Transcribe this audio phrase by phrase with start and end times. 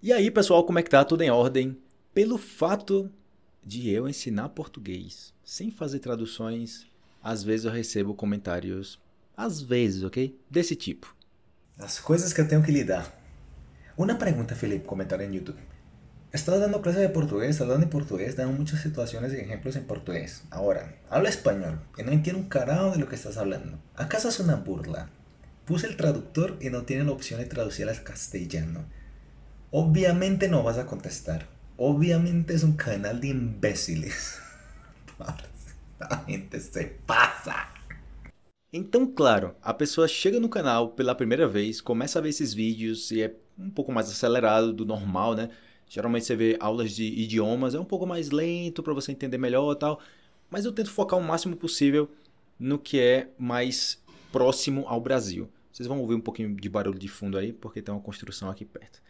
[0.00, 1.04] E aí, pessoal, como é que tá?
[1.04, 1.76] Tudo em ordem?
[2.14, 3.10] Pelo fato
[3.64, 6.86] de eu ensinar português sem fazer traduções,
[7.20, 9.00] às vezes eu recebo comentários,
[9.36, 10.38] às vezes, ok?
[10.48, 11.16] Desse tipo.
[11.76, 13.12] As coisas que eu tenho que lidar.
[13.96, 15.58] Uma pergunta, Felipe, comentário em YouTube.
[16.32, 20.44] Estás dando clases de portugués, hablando en portugués, dan muchas situaciones y ejemplos en portugués.
[20.52, 23.80] Ahora, habla español y no entiendo un carajo de lo que estás hablando.
[23.96, 25.10] ¿Acaso es una burla?
[25.64, 28.84] Puse el traductor y no tiene la opción de traducir al castellano.
[29.70, 31.46] Obviamente no vas a contestar.
[31.76, 34.40] Obviamente es un canal de imbéciles.
[36.00, 37.68] A gente se passa.
[38.72, 43.10] Então, claro, a pessoa chega no canal pela primeira vez, começa a ver esses vídeos
[43.10, 45.50] e é um pouco mais acelerado do normal, né?
[45.88, 49.72] Geralmente você vê aulas de idiomas, é um pouco mais lento para você entender melhor
[49.72, 50.00] e tal,
[50.50, 52.08] mas eu tento focar o máximo possível
[52.58, 54.00] no que é mais
[54.30, 55.50] próximo ao Brasil.
[55.72, 58.64] Vocês vão ouvir um pouquinho de barulho de fundo aí, porque tem uma construção aqui
[58.64, 59.00] perto.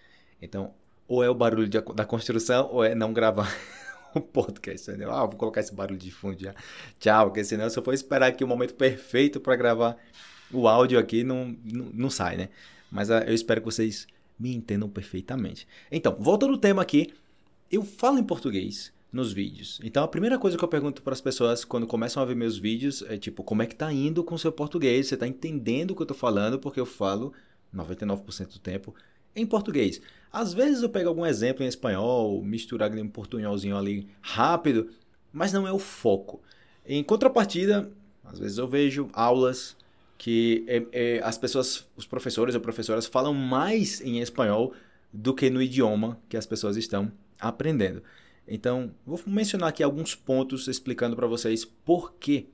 [0.40, 0.72] Então,
[1.06, 3.52] ou é o barulho de, da construção, ou é não gravar
[4.14, 4.90] o podcast.
[4.90, 5.10] Entendeu?
[5.10, 6.54] Ah, vou colocar esse barulho de fundo já.
[7.00, 9.96] Tchau, porque senão se eu for esperar aqui o momento perfeito para gravar
[10.52, 12.48] o áudio aqui, não, não, não sai, né?
[12.90, 14.06] Mas ah, eu espero que vocês
[14.38, 15.66] me entendam perfeitamente.
[15.90, 17.12] Então, voltando ao tema aqui,
[17.70, 19.80] eu falo em português nos vídeos.
[19.82, 22.58] Então, a primeira coisa que eu pergunto para as pessoas quando começam a ver meus
[22.58, 25.08] vídeos é tipo, como é que tá indo com o seu português?
[25.08, 26.58] Você está entendendo o que eu estou falando?
[26.58, 27.32] Porque eu falo
[27.74, 28.94] 99% do tempo
[29.40, 30.00] em português.
[30.32, 34.90] Às vezes eu pego algum exemplo em espanhol, misturar um portunholzinho ali rápido,
[35.32, 36.42] mas não é o foco.
[36.86, 37.90] Em contrapartida,
[38.24, 39.76] às vezes eu vejo aulas
[40.18, 44.74] que é, é, as pessoas, os professores ou professoras falam mais em espanhol
[45.12, 48.02] do que no idioma que as pessoas estão aprendendo.
[48.46, 52.48] Então, vou mencionar aqui alguns pontos explicando para vocês por que,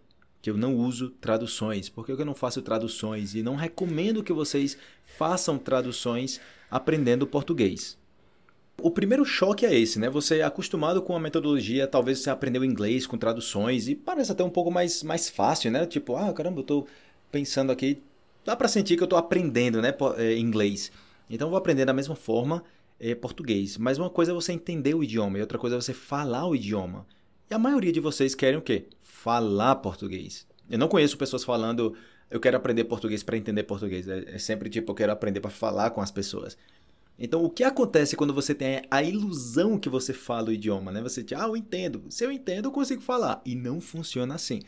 [0.45, 4.31] que eu não uso traduções, por que eu não faço traduções e não recomendo que
[4.31, 4.77] vocês
[5.17, 6.39] façam traduções
[6.71, 7.97] aprendendo português.
[8.79, 10.11] O primeiro choque é esse, né?
[10.11, 14.45] Você é acostumado com a metodologia, talvez você aprendeu inglês com traduções e parece até
[14.45, 15.87] um pouco mais, mais fácil, né?
[15.87, 16.87] Tipo, ah, caramba, eu tô
[17.33, 18.03] pensando aqui,
[18.45, 20.93] dá para sentir que eu estou aprendendo né, é, inglês.
[21.31, 22.63] Então eu vou aprender da mesma forma
[23.01, 23.79] é, português.
[23.79, 26.55] Mas uma coisa é você entender o idioma e outra coisa é você falar o
[26.55, 27.07] idioma.
[27.51, 28.85] E a maioria de vocês querem o quê?
[29.25, 30.47] Falar português.
[30.69, 31.97] Eu não conheço pessoas falando
[32.31, 34.07] eu quero aprender português para entender português.
[34.07, 36.59] É, é sempre tipo eu quero aprender para falar com as pessoas.
[37.19, 41.01] Então, o que acontece quando você tem a ilusão que você fala o idioma, né?
[41.01, 42.05] Você diz, ah, eu entendo.
[42.11, 43.41] Se eu entendo, eu consigo falar.
[43.47, 44.61] E não funciona assim.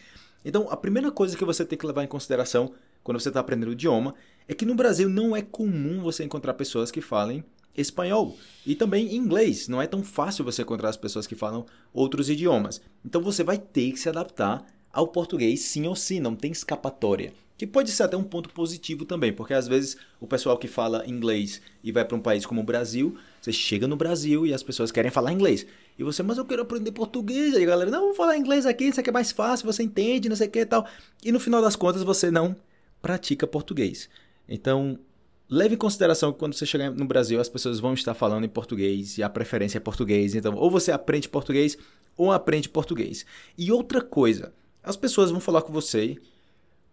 [0.42, 2.72] Então, a primeira coisa que você tem que levar em consideração
[3.04, 4.14] quando você está aprendendo o idioma
[4.48, 7.44] é que no Brasil não é comum você encontrar pessoas que falem
[7.76, 9.68] espanhol e também inglês.
[9.68, 12.80] Não é tão fácil você encontrar as pessoas que falam outros idiomas.
[13.04, 17.32] Então, você vai ter que se adaptar ao português sim ou sim, não tem escapatória.
[17.58, 21.06] Que pode ser até um ponto positivo também, porque às vezes o pessoal que fala
[21.06, 24.62] inglês e vai para um país como o Brasil, você chega no Brasil e as
[24.62, 25.66] pessoas querem falar inglês.
[25.98, 27.54] E você, mas eu quero aprender português.
[27.54, 30.28] Aí a galera, não, vamos falar inglês aqui, isso aqui é mais fácil, você entende,
[30.28, 30.86] não sei o que e tal.
[31.24, 32.54] E no final das contas você não
[33.00, 34.08] pratica português.
[34.46, 34.98] Então,
[35.48, 38.48] leve em consideração que quando você chegar no Brasil, as pessoas vão estar falando em
[38.48, 40.34] português e a preferência é português.
[40.34, 41.76] Então, ou você aprende português
[42.16, 43.24] ou aprende português.
[43.56, 44.52] E outra coisa,
[44.82, 46.16] as pessoas vão falar com você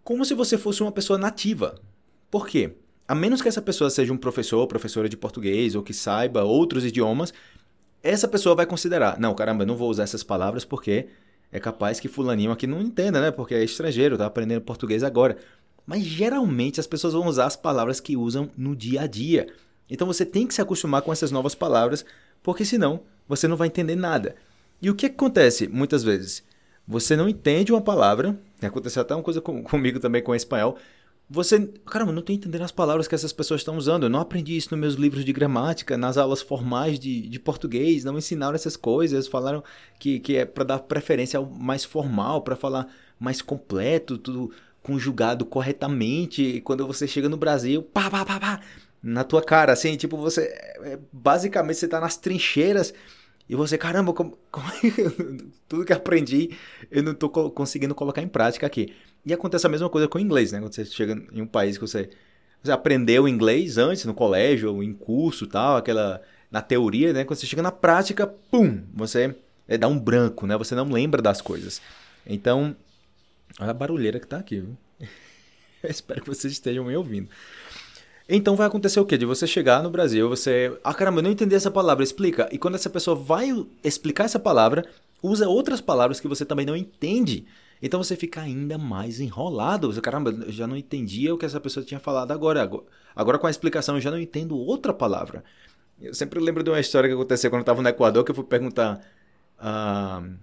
[0.03, 1.75] como se você fosse uma pessoa nativa.
[2.29, 2.73] Por quê?
[3.07, 6.43] A menos que essa pessoa seja um professor ou professora de português ou que saiba
[6.43, 7.33] outros idiomas,
[8.01, 11.07] essa pessoa vai considerar: não, caramba, não vou usar essas palavras porque
[11.51, 13.31] é capaz que fulaninho aqui não entenda, né?
[13.31, 15.37] Porque é estrangeiro, tá aprendendo português agora.
[15.85, 19.47] Mas geralmente as pessoas vão usar as palavras que usam no dia a dia.
[19.89, 22.05] Então você tem que se acostumar com essas novas palavras,
[22.41, 24.35] porque senão você não vai entender nada.
[24.81, 26.43] E o que acontece muitas vezes?
[26.87, 30.77] Você não entende uma palavra, aconteceu até uma coisa com, comigo também com o espanhol,
[31.29, 34.03] você, caramba, não estou entendendo as palavras que essas pessoas estão usando.
[34.03, 38.03] Eu não aprendi isso nos meus livros de gramática, nas aulas formais de, de português,
[38.03, 39.27] não ensinaram essas coisas.
[39.27, 39.63] Falaram
[39.97, 42.87] que, que é para dar preferência ao mais formal, para falar
[43.19, 44.51] mais completo, tudo
[44.83, 46.43] conjugado corretamente.
[46.43, 48.59] E quando você chega no Brasil, pá, pá, pá, pá,
[49.01, 50.43] na tua cara, assim, tipo, você.
[50.83, 52.93] É, basicamente, você está nas trincheiras.
[53.49, 54.65] E você, caramba, como, como...
[55.67, 56.51] tudo que aprendi
[56.89, 58.93] eu não estou conseguindo colocar em prática aqui.
[59.25, 60.59] E acontece a mesma coisa com o inglês, né?
[60.59, 62.09] Quando você chega em um país que você,
[62.61, 66.21] você aprendeu inglês antes, no colégio, ou em curso tal, aquela.
[66.49, 67.25] na teoria, né?
[67.25, 68.81] Quando você chega na prática, pum!
[68.93, 69.35] Você
[69.67, 70.57] é, dá um branco, né?
[70.57, 71.81] Você não lembra das coisas.
[72.25, 72.75] Então,
[73.59, 74.77] olha a barulheira que tá aqui, viu?
[75.83, 77.29] espero que vocês estejam me ouvindo.
[78.27, 79.17] Então vai acontecer o quê?
[79.17, 80.77] De você chegar no Brasil, você.
[80.83, 82.47] Ah, caramba, eu não entendi essa palavra, explica.
[82.51, 83.49] E quando essa pessoa vai
[83.83, 84.85] explicar essa palavra,
[85.21, 87.45] usa outras palavras que você também não entende.
[87.81, 89.91] Então você fica ainda mais enrolado.
[89.91, 92.69] Você, caramba, eu já não entendia o que essa pessoa tinha falado agora.
[93.13, 95.43] Agora, com a explicação, eu já não entendo outra palavra.
[96.01, 98.35] Eu sempre lembro de uma história que aconteceu quando eu estava no Equador, que eu
[98.35, 99.01] fui perguntar
[99.59, 100.33] uh,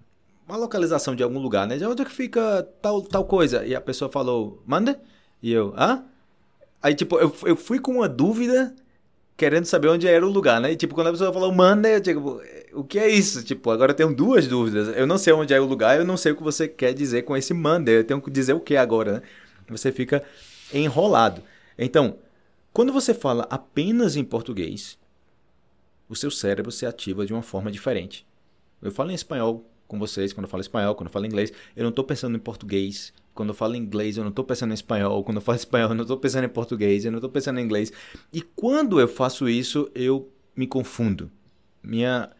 [0.50, 1.76] uma localização de algum lugar, né?
[1.76, 3.64] De onde é que fica tal, tal coisa?
[3.64, 5.00] E a pessoa falou, manda?
[5.42, 6.04] E eu, hã?
[6.82, 8.74] Aí, tipo, eu, eu fui com uma dúvida
[9.36, 10.72] querendo saber onde era o lugar, né?
[10.72, 12.42] E, tipo, quando a pessoa falou manda, eu digo,
[12.72, 13.42] o que é isso?
[13.42, 14.94] Tipo, agora eu tenho duas dúvidas.
[14.96, 17.22] Eu não sei onde é o lugar, eu não sei o que você quer dizer
[17.22, 17.90] com esse manda.
[17.90, 19.22] Eu tenho que dizer o que agora, né?
[19.68, 20.22] Você fica
[20.74, 21.42] enrolado.
[21.78, 22.18] Então,
[22.72, 24.98] quando você fala apenas em português,
[26.08, 28.26] o seu cérebro se ativa de uma forma diferente.
[28.82, 31.82] Eu falo em espanhol com vocês, quando eu falo espanhol, quando eu falo inglês, eu
[31.82, 33.12] não estou pensando em português.
[33.34, 35.24] Quando eu falo inglês, eu não estou pensando em espanhol.
[35.24, 37.64] Quando eu falo espanhol, eu não estou pensando em português, eu não estou pensando em
[37.64, 37.92] inglês.
[38.32, 41.28] E quando eu faço isso, eu me confundo.
[41.82, 42.30] Minha,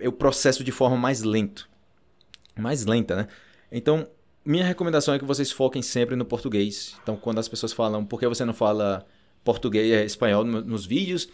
[0.00, 1.70] eu processo de forma mais lento.
[2.58, 3.28] Mais lenta, né?
[3.70, 4.08] Então,
[4.44, 6.96] minha recomendação é que vocês foquem sempre no português.
[7.02, 9.06] Então, quando as pessoas falam, por que você não fala
[9.44, 11.28] português, é, espanhol nos vídeos?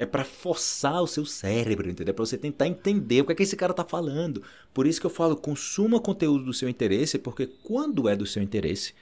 [0.00, 2.14] É para forçar o seu cérebro, entendeu?
[2.14, 4.42] Para você tentar entender o que é que esse cara tá falando.
[4.72, 8.42] Por isso que eu falo, consuma conteúdo do seu interesse, porque quando é do seu
[8.42, 8.94] interesse,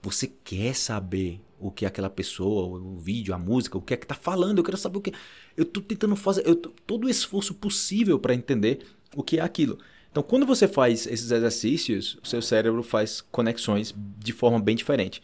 [0.00, 4.06] você quer saber o que aquela pessoa, o vídeo, a música, o que é que
[4.06, 4.58] tá falando.
[4.58, 5.12] Eu quero saber o que.
[5.56, 8.86] Eu tô tentando fazer eu tô, todo o esforço possível para entender
[9.16, 9.78] o que é aquilo.
[10.10, 15.20] Então, quando você faz esses exercícios, o seu cérebro faz conexões de forma bem diferente.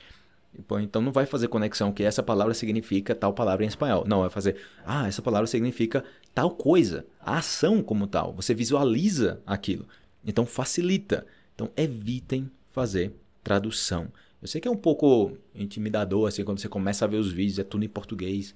[0.83, 4.05] Então não vai fazer conexão que essa palavra significa tal palavra em espanhol.
[4.07, 6.05] Não, vai fazer, ah, essa palavra significa
[6.35, 8.33] tal coisa, a ação como tal.
[8.35, 9.87] Você visualiza aquilo.
[10.25, 11.27] Então facilita.
[11.55, 13.13] Então evitem fazer
[13.43, 14.09] tradução.
[14.43, 17.59] Eu sei que é um pouco intimidador assim quando você começa a ver os vídeos,
[17.59, 18.55] é tudo em português.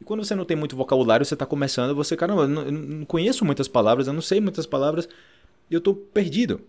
[0.00, 3.44] E quando você não tem muito vocabulário, você está começando, você, caramba, eu não, conheço
[3.44, 5.08] muitas palavras, eu não sei muitas palavras,
[5.70, 6.60] e eu estou perdido.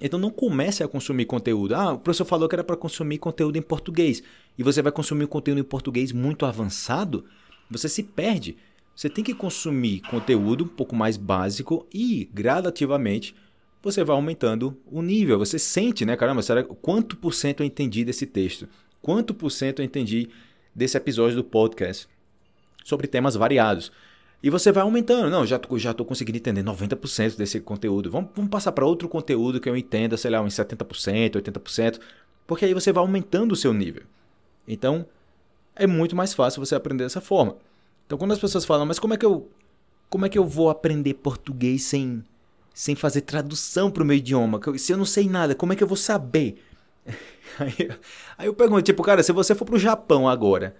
[0.00, 1.74] Então não comece a consumir conteúdo.
[1.74, 4.22] Ah, o professor falou que era para consumir conteúdo em português.
[4.58, 7.24] E você vai consumir conteúdo em português muito avançado,
[7.70, 8.56] você se perde.
[8.94, 13.34] Você tem que consumir conteúdo um pouco mais básico e gradativamente
[13.82, 15.38] você vai aumentando o nível.
[15.38, 16.16] Você sente, né?
[16.16, 18.68] Caramba, será quanto por cento eu entendi desse texto?
[19.00, 20.28] Quanto por cento eu entendi
[20.74, 22.06] desse episódio do podcast?
[22.84, 23.90] Sobre temas variados.
[24.42, 25.30] E você vai aumentando.
[25.30, 28.10] Não, já tô, já conseguindo entender 90% desse conteúdo.
[28.10, 32.00] Vamos, vamos passar para outro conteúdo que eu entenda, sei lá, uns 70%, 80%.
[32.46, 34.02] Porque aí você vai aumentando o seu nível.
[34.66, 35.06] Então,
[35.76, 37.56] é muito mais fácil você aprender dessa forma.
[38.04, 39.48] Então, quando as pessoas falam, mas como é que eu,
[40.10, 42.24] como é que eu vou aprender português sem,
[42.74, 44.60] sem fazer tradução para o meu idioma?
[44.76, 46.62] Se eu não sei nada, como é que eu vou saber?
[47.58, 47.90] Aí,
[48.38, 50.74] aí eu pergunto, tipo, cara, se você for para o Japão agora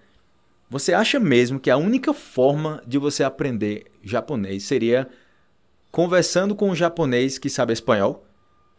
[0.72, 5.06] você acha mesmo que a única forma de você aprender japonês seria
[5.90, 8.24] conversando com um japonês que sabe espanhol,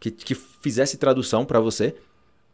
[0.00, 1.94] que, que fizesse tradução para você?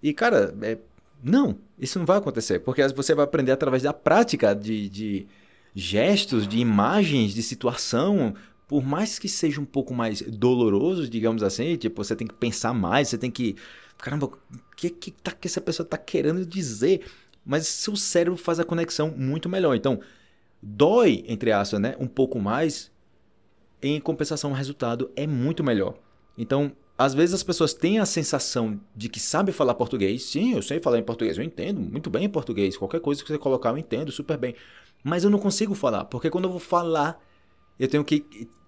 [0.03, 0.77] E, cara, é,
[1.25, 5.27] não, isso não vai acontecer, porque você vai aprender através da prática de, de
[5.75, 8.35] gestos, de imagens, de situação,
[8.69, 12.75] por mais que seja um pouco mais doloroso, digamos assim, tipo, você tem que pensar
[12.75, 13.57] mais, você tem que.
[13.97, 14.39] Caramba, o
[14.77, 17.07] que, que, tá, que essa pessoa está querendo dizer?
[17.45, 19.75] Mas seu cérebro faz a conexão muito melhor.
[19.75, 20.01] Então,
[20.63, 22.91] dói, entre aspas, né, um pouco mais,
[23.83, 25.95] em compensação o resultado é muito melhor.
[26.37, 30.23] Então, às vezes as pessoas têm a sensação de que sabe falar português.
[30.25, 32.77] Sim, eu sei falar em português, eu entendo muito bem em português.
[32.77, 34.55] Qualquer coisa que você colocar eu entendo super bem.
[35.03, 37.19] Mas eu não consigo falar, porque quando eu vou falar,
[37.79, 38.21] eu tenho que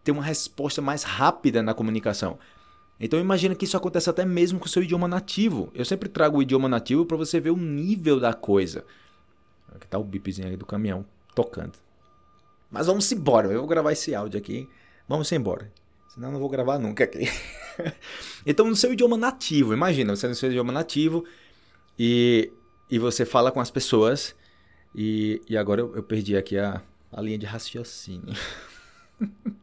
[0.02, 2.38] ter uma resposta mais rápida na comunicação.
[3.04, 5.73] Então imagina que isso acontece até mesmo com o seu idioma nativo.
[5.75, 8.85] Eu sempre trago o idioma nativo para você ver o nível da coisa.
[9.75, 11.04] Aqui tá o bipzinho aí do caminhão
[11.35, 11.73] tocando.
[12.71, 14.68] Mas vamos embora, eu vou gravar esse áudio aqui.
[15.09, 15.68] Vamos embora.
[16.14, 17.28] Senão eu não vou gravar nunca aqui.
[18.47, 21.25] então no seu idioma nativo, imagina, você no seu idioma nativo
[21.99, 22.52] e,
[22.88, 24.32] e você fala com as pessoas
[24.94, 26.80] e, e agora eu, eu perdi aqui a,
[27.11, 28.32] a linha de raciocínio.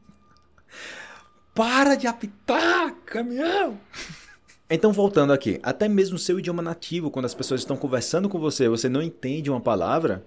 [1.59, 3.77] Para de apitar, caminhão!
[4.71, 8.69] Então, voltando aqui, até mesmo seu idioma nativo, quando as pessoas estão conversando com você,
[8.69, 10.23] você não entende uma palavra,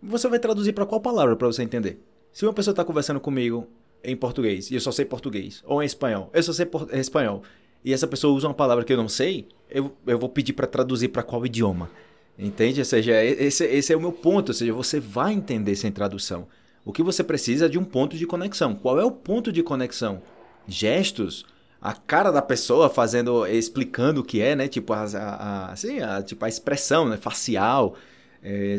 [0.00, 2.00] você vai traduzir para qual palavra para você entender?
[2.32, 3.66] Se uma pessoa está conversando comigo
[4.04, 7.42] em português e eu só sei português, ou em espanhol, eu só sei espanhol,
[7.84, 10.68] e essa pessoa usa uma palavra que eu não sei, eu, eu vou pedir para
[10.68, 11.90] traduzir para qual idioma?
[12.38, 12.78] Entende?
[12.78, 16.46] Ou seja, esse, esse é o meu ponto, ou seja, você vai entender sem tradução.
[16.84, 18.76] O que você precisa é de um ponto de conexão.
[18.76, 20.22] Qual é o ponto de conexão?
[20.68, 21.44] Gestos,
[21.80, 24.68] a cara da pessoa fazendo, explicando o que é, né?
[24.68, 27.16] Tipo a, a, assim, a, tipo a expressão né?
[27.16, 27.96] facial,
[28.42, 28.76] é,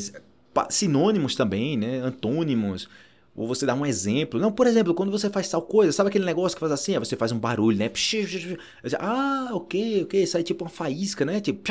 [0.69, 1.99] sinônimos também, né?
[1.99, 2.87] Antônimos.
[3.39, 4.37] Ou você dá um exemplo.
[4.37, 6.99] Não, por exemplo, quando você faz tal coisa, sabe aquele negócio que faz assim?
[6.99, 7.89] Você faz um barulho, né?
[8.99, 10.19] Ah, ok, ok.
[10.19, 11.39] Aí é tipo uma faísca, né?
[11.39, 11.61] Tipo,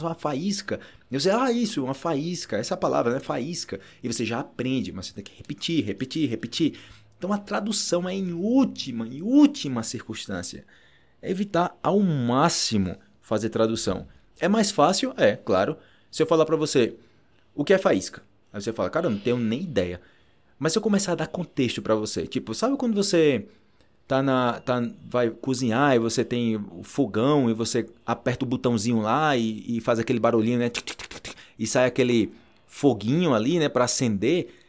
[0.00, 0.80] uma faísca.
[1.10, 2.56] E você, ah, isso, uma faísca.
[2.56, 3.20] Essa é palavra, né?
[3.20, 3.78] Faísca.
[4.02, 6.78] E você já aprende, mas você tem que repetir, repetir, repetir.
[7.22, 10.64] Então a tradução é em última, em última circunstância.
[11.22, 14.08] É evitar ao máximo fazer tradução.
[14.40, 15.14] É mais fácil?
[15.16, 15.76] É, claro.
[16.10, 16.96] Se eu falar para você,
[17.54, 18.24] o que é faísca?
[18.52, 20.00] Aí você fala, cara, eu não tenho nem ideia.
[20.58, 23.46] Mas se eu começar a dar contexto para você, tipo, sabe quando você
[24.08, 29.00] tá na tá vai cozinhar e você tem o fogão e você aperta o botãozinho
[29.00, 30.72] lá e, e faz aquele barulhinho, né?
[31.56, 32.32] E sai aquele
[32.66, 34.61] foguinho ali, né, para acender.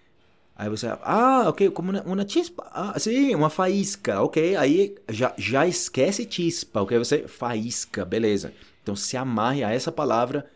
[0.55, 4.55] Aí você, ah, ok, como uma, chispa, ah, sim, uma faísca, ok.
[4.55, 6.97] Aí já, já esquece chispa, ok?
[6.99, 8.53] Você faísca, beleza.
[8.81, 10.49] Então se amarre a essa palavra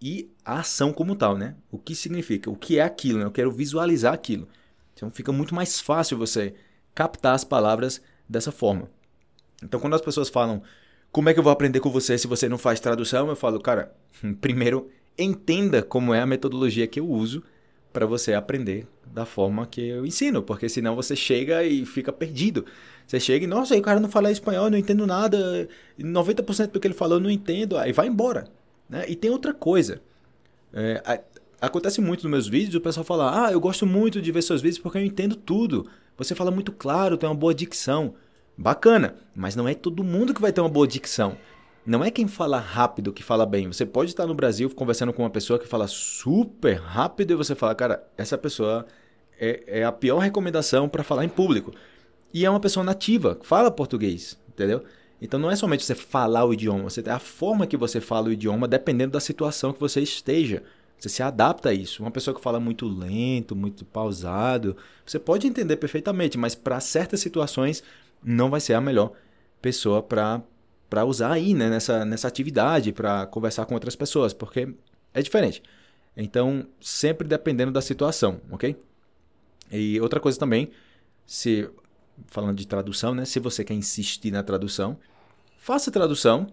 [0.00, 1.54] e a ação como tal, né?
[1.70, 2.50] O que significa?
[2.50, 3.20] O que é aquilo?
[3.20, 3.24] Né?
[3.24, 4.46] Eu quero visualizar aquilo.
[4.94, 6.54] Então fica muito mais fácil você
[6.94, 8.90] captar as palavras dessa forma.
[9.62, 10.62] Então quando as pessoas falam,
[11.10, 13.28] como é que eu vou aprender com você se você não faz tradução?
[13.28, 13.94] Eu falo, cara,
[14.42, 17.42] primeiro entenda como é a metodologia que eu uso
[17.92, 22.64] para você aprender da forma que eu ensino, porque senão você chega e fica perdido.
[23.06, 25.68] Você chega e, nossa, aí o cara não fala espanhol, não entendo nada,
[26.00, 28.48] 90% do que ele falou eu não entendo, aí vai embora.
[28.88, 29.04] Né?
[29.08, 30.00] E tem outra coisa.
[30.72, 31.20] É,
[31.60, 34.62] acontece muito nos meus vídeos o pessoal fala: Ah, eu gosto muito de ver seus
[34.62, 35.86] vídeos porque eu entendo tudo.
[36.16, 38.14] Você fala muito claro, tem uma boa dicção.
[38.56, 41.36] Bacana, mas não é todo mundo que vai ter uma boa dicção.
[41.84, 43.66] Não é quem fala rápido que fala bem.
[43.66, 47.56] Você pode estar no Brasil conversando com uma pessoa que fala super rápido e você
[47.56, 48.86] fala, cara, essa pessoa
[49.38, 51.72] é, é a pior recomendação para falar em público.
[52.32, 54.84] E é uma pessoa nativa, fala português, entendeu?
[55.20, 58.32] Então não é somente você falar o idioma, você a forma que você fala o
[58.32, 60.62] idioma dependendo da situação que você esteja.
[60.98, 62.00] Você se adapta a isso.
[62.00, 67.18] Uma pessoa que fala muito lento, muito pausado, você pode entender perfeitamente, mas para certas
[67.18, 67.82] situações
[68.22, 69.12] não vai ser a melhor
[69.60, 70.40] pessoa para
[70.92, 74.74] para usar aí, né, nessa, nessa atividade, para conversar com outras pessoas, porque
[75.14, 75.62] é diferente.
[76.14, 78.76] Então, sempre dependendo da situação, ok?
[79.70, 80.70] E outra coisa também,
[81.24, 81.66] se
[82.26, 84.98] falando de tradução, né, se você quer insistir na tradução,
[85.56, 86.46] faça tradução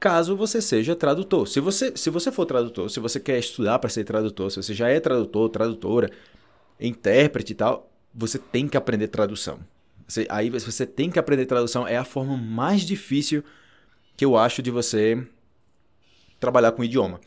[0.00, 1.46] caso você seja tradutor.
[1.46, 4.72] Se você, se você for tradutor, se você quer estudar para ser tradutor, se você
[4.72, 6.10] já é tradutor, tradutora,
[6.80, 9.58] intérprete e tal, você tem que aprender tradução.
[10.06, 11.86] Você, aí você tem que aprender tradução.
[11.86, 13.42] É a forma mais difícil
[14.16, 15.26] que eu acho de você
[16.38, 17.20] trabalhar com idioma.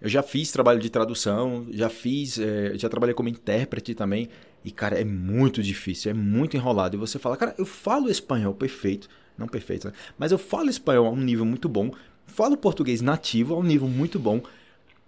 [0.00, 4.28] Eu já fiz trabalho de tradução, já fiz, é, já trabalhei como intérprete também.
[4.64, 6.96] E, cara, é muito difícil, é muito enrolado.
[6.96, 9.94] E você fala, cara, eu falo espanhol perfeito não perfeito, né?
[10.18, 11.90] Mas eu falo espanhol a um nível muito bom,
[12.26, 14.40] falo português nativo a um nível muito bom,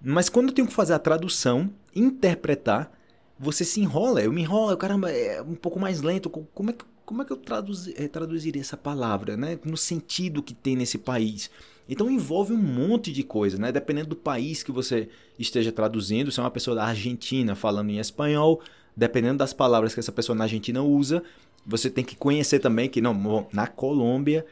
[0.01, 2.93] mas quando eu tenho que fazer a tradução, interpretar,
[3.39, 4.23] você se enrola.
[4.23, 6.29] Eu me enrolo, caramba, é um pouco mais lento.
[6.29, 9.59] Como é que, como é que eu traduz, é, traduziria essa palavra, né?
[9.65, 11.49] No sentido que tem nesse país.
[11.89, 13.71] Então envolve um monte de coisa, né?
[13.71, 15.09] Dependendo do país que você
[15.39, 18.61] esteja traduzindo, se é uma pessoa da Argentina falando em espanhol,
[18.97, 21.23] dependendo das palavras que essa pessoa na Argentina usa,
[21.65, 24.45] você tem que conhecer também que não, na Colômbia,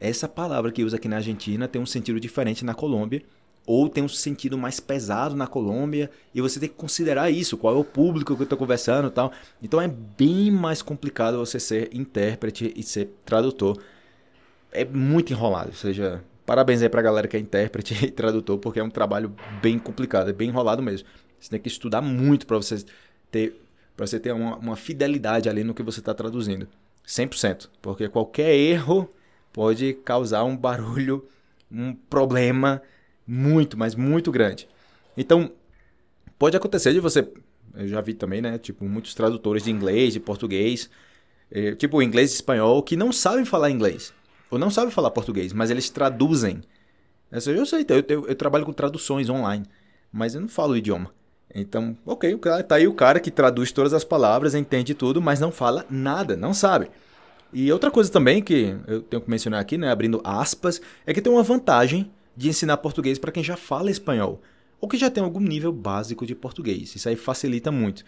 [0.00, 3.22] essa palavra que usa aqui na Argentina tem um sentido diferente na Colômbia,
[3.68, 7.74] ou tem um sentido mais pesado na Colômbia, e você tem que considerar isso, qual
[7.74, 9.30] é o público que eu estou conversando e tal.
[9.62, 13.78] Então é bem mais complicado você ser intérprete e ser tradutor.
[14.72, 18.80] É muito enrolado, ou seja, parabéns aí pra galera que é intérprete e tradutor, porque
[18.80, 21.06] é um trabalho bem complicado, é bem enrolado mesmo.
[21.38, 22.82] Você tem que estudar muito para você
[23.30, 23.54] ter
[23.94, 26.68] para você ter uma, uma, fidelidade ali no que você está traduzindo.
[27.04, 27.68] 100%.
[27.82, 29.12] Porque qualquer erro
[29.52, 31.28] pode causar um barulho,
[31.70, 32.80] um problema
[33.28, 34.66] muito, mas muito grande.
[35.14, 35.52] Então,
[36.38, 37.30] pode acontecer de você.
[37.74, 38.56] Eu já vi também, né?
[38.56, 40.88] Tipo, muitos tradutores de inglês, de português,
[41.50, 44.14] eh, tipo inglês e espanhol, que não sabem falar inglês.
[44.50, 46.62] Ou não sabem falar português, mas eles traduzem.
[47.30, 49.66] Eu sei, eu, eu, eu trabalho com traduções online,
[50.10, 51.12] mas eu não falo o idioma.
[51.54, 55.52] Então, ok, tá aí o cara que traduz todas as palavras, entende tudo, mas não
[55.52, 56.90] fala nada, não sabe.
[57.52, 61.20] E outra coisa também que eu tenho que mencionar aqui, né, abrindo aspas, é que
[61.20, 64.40] tem uma vantagem de ensinar português para quem já fala espanhol
[64.80, 66.94] ou que já tem algum nível básico de português.
[66.94, 68.04] Isso aí facilita muito.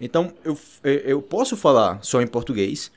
[0.00, 2.92] Então, eu, eu posso falar só em português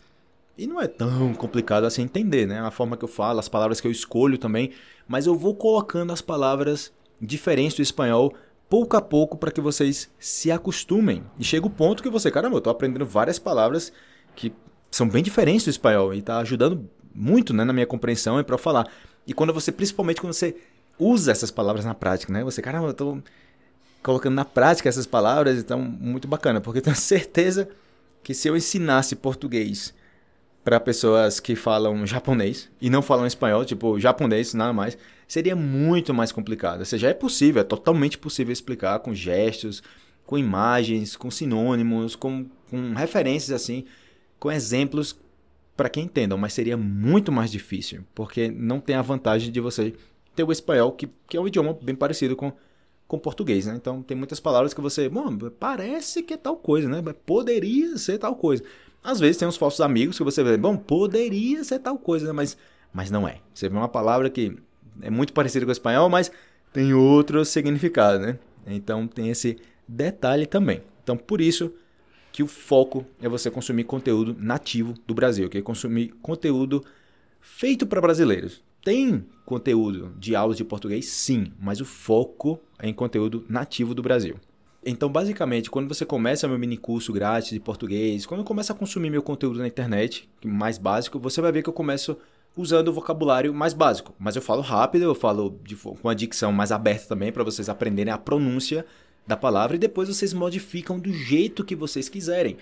[0.55, 2.59] e não é tão complicado assim entender, né?
[2.59, 4.73] A forma que eu falo, as palavras que eu escolho também,
[5.07, 8.31] mas eu vou colocando as palavras diferentes do espanhol
[8.69, 11.23] pouco a pouco para que vocês se acostumem.
[11.39, 13.91] E chega o ponto que você, caramba, eu estou aprendendo várias palavras
[14.35, 14.53] que
[14.91, 18.57] são bem diferentes do espanhol e está ajudando muito né, na minha compreensão e para
[18.57, 18.87] falar.
[19.25, 20.55] E quando você, principalmente quando você
[20.97, 22.43] usa essas palavras na prática, né?
[22.43, 23.21] Você, caramba, eu estou
[24.01, 27.67] colocando na prática essas palavras, então muito bacana, porque eu tenho certeza
[28.23, 29.93] que se eu ensinasse português
[30.63, 34.97] para pessoas que falam japonês e não falam espanhol, tipo japonês, nada mais,
[35.27, 36.79] seria muito mais complicado.
[36.79, 39.83] Ou seja, é possível, é totalmente possível explicar com gestos,
[40.25, 43.85] com imagens, com sinônimos, com, com referências assim,
[44.39, 45.15] com exemplos
[45.77, 49.93] para quem entendam, mas seria muito mais difícil, porque não tem a vantagem de você
[50.35, 52.51] ter o espanhol, que, que é um idioma bem parecido com
[53.07, 53.75] com português, né?
[53.75, 57.01] Então tem muitas palavras que você, bom, parece que é tal coisa, né?
[57.25, 58.63] Poderia ser tal coisa.
[59.03, 62.31] Às vezes tem uns falsos amigos que você vê, bom, poderia ser tal coisa, né?
[62.31, 62.57] Mas,
[62.91, 63.39] mas não é.
[63.53, 64.57] Você vê uma palavra que
[65.01, 66.31] é muito parecida com o espanhol, mas
[66.73, 68.39] tem outro significado, né?
[68.65, 70.81] Então tem esse detalhe também.
[71.03, 71.71] Então por isso
[72.31, 76.83] que o foco é você consumir conteúdo nativo do Brasil, que é consumir conteúdo
[77.39, 78.63] feito para brasileiros.
[78.83, 81.05] Tem conteúdo de aulas de português?
[81.05, 84.35] Sim, mas o foco é em conteúdo nativo do Brasil.
[84.85, 88.75] Então, basicamente, quando você começa meu mini curso grátis de português, quando eu começo a
[88.75, 92.17] consumir meu conteúdo na internet, mais básico, você vai ver que eu começo
[92.55, 94.13] usando o vocabulário mais básico.
[94.19, 97.67] Mas eu falo rápido, eu falo de, com a dicção mais aberta também, para vocês
[97.67, 98.85] aprenderem a pronúncia
[99.25, 102.57] da palavra e depois vocês modificam do jeito que vocês quiserem.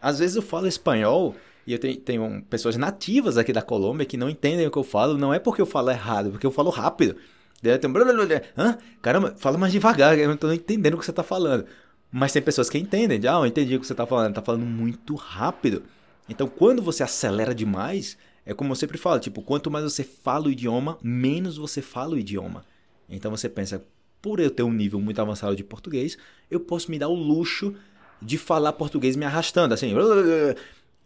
[0.00, 1.34] Às vezes eu falo espanhol
[1.66, 4.84] e eu tenho, tenho pessoas nativas aqui da Colômbia que não entendem o que eu
[4.84, 7.16] falo, não é porque eu falo errado, porque eu falo rápido.
[7.60, 8.40] Tem...
[8.56, 8.78] Hã?
[9.02, 11.66] Caramba, fala mais devagar, eu não tô entendendo o que você tá falando.
[12.12, 14.64] Mas tem pessoas que entendem, ah, eu entendi o que você tá falando, tá falando
[14.64, 15.82] muito rápido.
[16.28, 20.46] Então, quando você acelera demais, é como eu sempre falo, tipo, quanto mais você fala
[20.46, 22.64] o idioma, menos você fala o idioma.
[23.08, 23.84] Então você pensa,
[24.22, 26.16] por eu ter um nível muito avançado de português,
[26.48, 27.74] eu posso me dar o luxo
[28.22, 29.92] de falar português me arrastando, assim.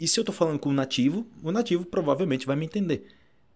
[0.00, 3.06] E se eu tô falando com um nativo, o nativo provavelmente vai me entender.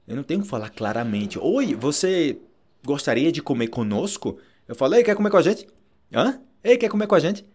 [0.07, 1.39] Eu não tenho que falar claramente.
[1.39, 2.37] Oi, você
[2.85, 4.39] gostaria de comer conosco?
[4.69, 5.67] Eu falo, ei, quer comer com a gente?
[6.13, 6.39] Hã?
[6.63, 7.47] Ei, quer comer com a gente?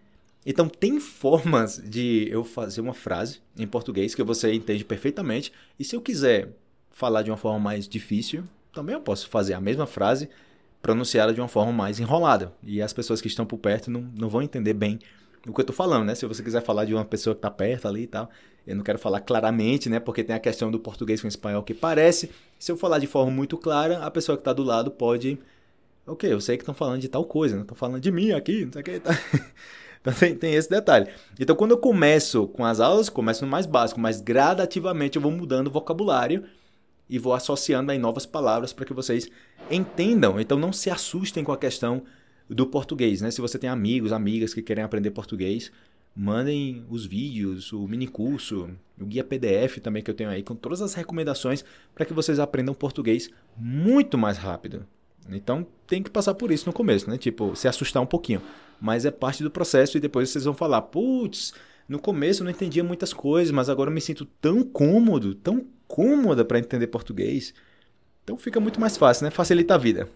[0.44, 5.54] Então tem formas de eu fazer uma frase em português que você entende perfeitamente.
[5.78, 6.50] E se eu quiser
[6.90, 8.44] falar de uma forma mais difícil,
[8.74, 10.28] também eu posso fazer a mesma frase
[10.82, 12.52] pronunciada de uma forma mais enrolada.
[12.64, 14.98] E as pessoas que estão por perto não, não vão entender bem
[15.48, 16.16] o que eu tô falando, né?
[16.16, 18.30] Se você quiser falar de uma pessoa que tá perto ali e tal,
[18.70, 20.00] eu não quero falar claramente, né?
[20.00, 22.30] Porque tem a questão do português com espanhol que parece.
[22.60, 25.40] Se eu falar de forma muito clara, a pessoa que tá do lado pode.
[26.06, 28.66] Ok, eu sei que estão falando de tal coisa, não estão falando de mim aqui,
[28.66, 29.00] não sei o que.
[29.00, 29.12] Tá...
[30.02, 31.08] Então tem, tem esse detalhe.
[31.38, 35.30] Então quando eu começo com as aulas, começo no mais básico, mas gradativamente eu vou
[35.30, 36.46] mudando o vocabulário
[37.10, 39.30] e vou associando aí novas palavras para que vocês
[39.70, 40.40] entendam.
[40.40, 42.02] Então não se assustem com a questão
[42.50, 43.30] do português, né?
[43.30, 45.70] Se você tem amigos, amigas que querem aprender português,
[46.16, 48.70] mandem os vídeos, o mini curso,
[49.00, 51.64] o guia PDF também que eu tenho aí com todas as recomendações
[51.96, 54.86] para que vocês aprendam português muito mais rápido.
[55.30, 57.18] Então tem que passar por isso no começo, né?
[57.18, 58.42] Tipo, se assustar um pouquinho,
[58.80, 61.54] mas é parte do processo e depois vocês vão falar, putz,
[61.88, 65.66] no começo eu não entendia muitas coisas, mas agora eu me sinto tão cômodo, tão
[65.88, 67.54] cômoda para entender português.
[68.24, 69.32] Então fica muito mais fácil, né?
[69.32, 70.08] Facilita a vida.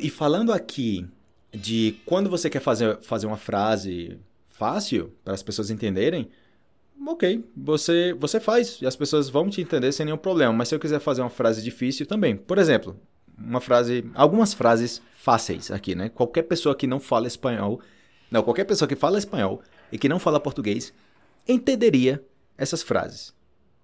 [0.00, 1.06] E falando aqui
[1.52, 4.18] de quando você quer fazer, fazer uma frase
[4.60, 6.28] fácil para as pessoas entenderem,
[7.06, 10.52] ok, você, você faz e as pessoas vão te entender sem nenhum problema.
[10.52, 12.94] Mas se eu quiser fazer uma frase difícil também, por exemplo,
[13.38, 16.10] uma frase, algumas frases fáceis aqui, né?
[16.10, 17.80] Qualquer pessoa que não fala espanhol,
[18.30, 20.92] não, qualquer pessoa que fala espanhol e que não fala português
[21.48, 22.22] entenderia
[22.58, 23.32] essas frases.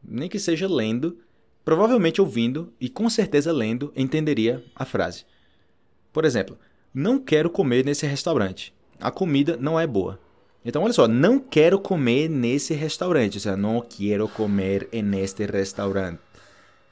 [0.04, 1.18] Nem que seja lendo,
[1.64, 5.24] provavelmente ouvindo e com certeza lendo entenderia a frase.
[6.12, 6.58] Por exemplo,
[6.92, 8.74] não quero comer nesse restaurante.
[9.00, 10.25] A comida não é boa.
[10.68, 13.36] Então, olha só, não quero comer nesse restaurante.
[13.36, 16.18] Ou seja, não quero comer neste restaurante.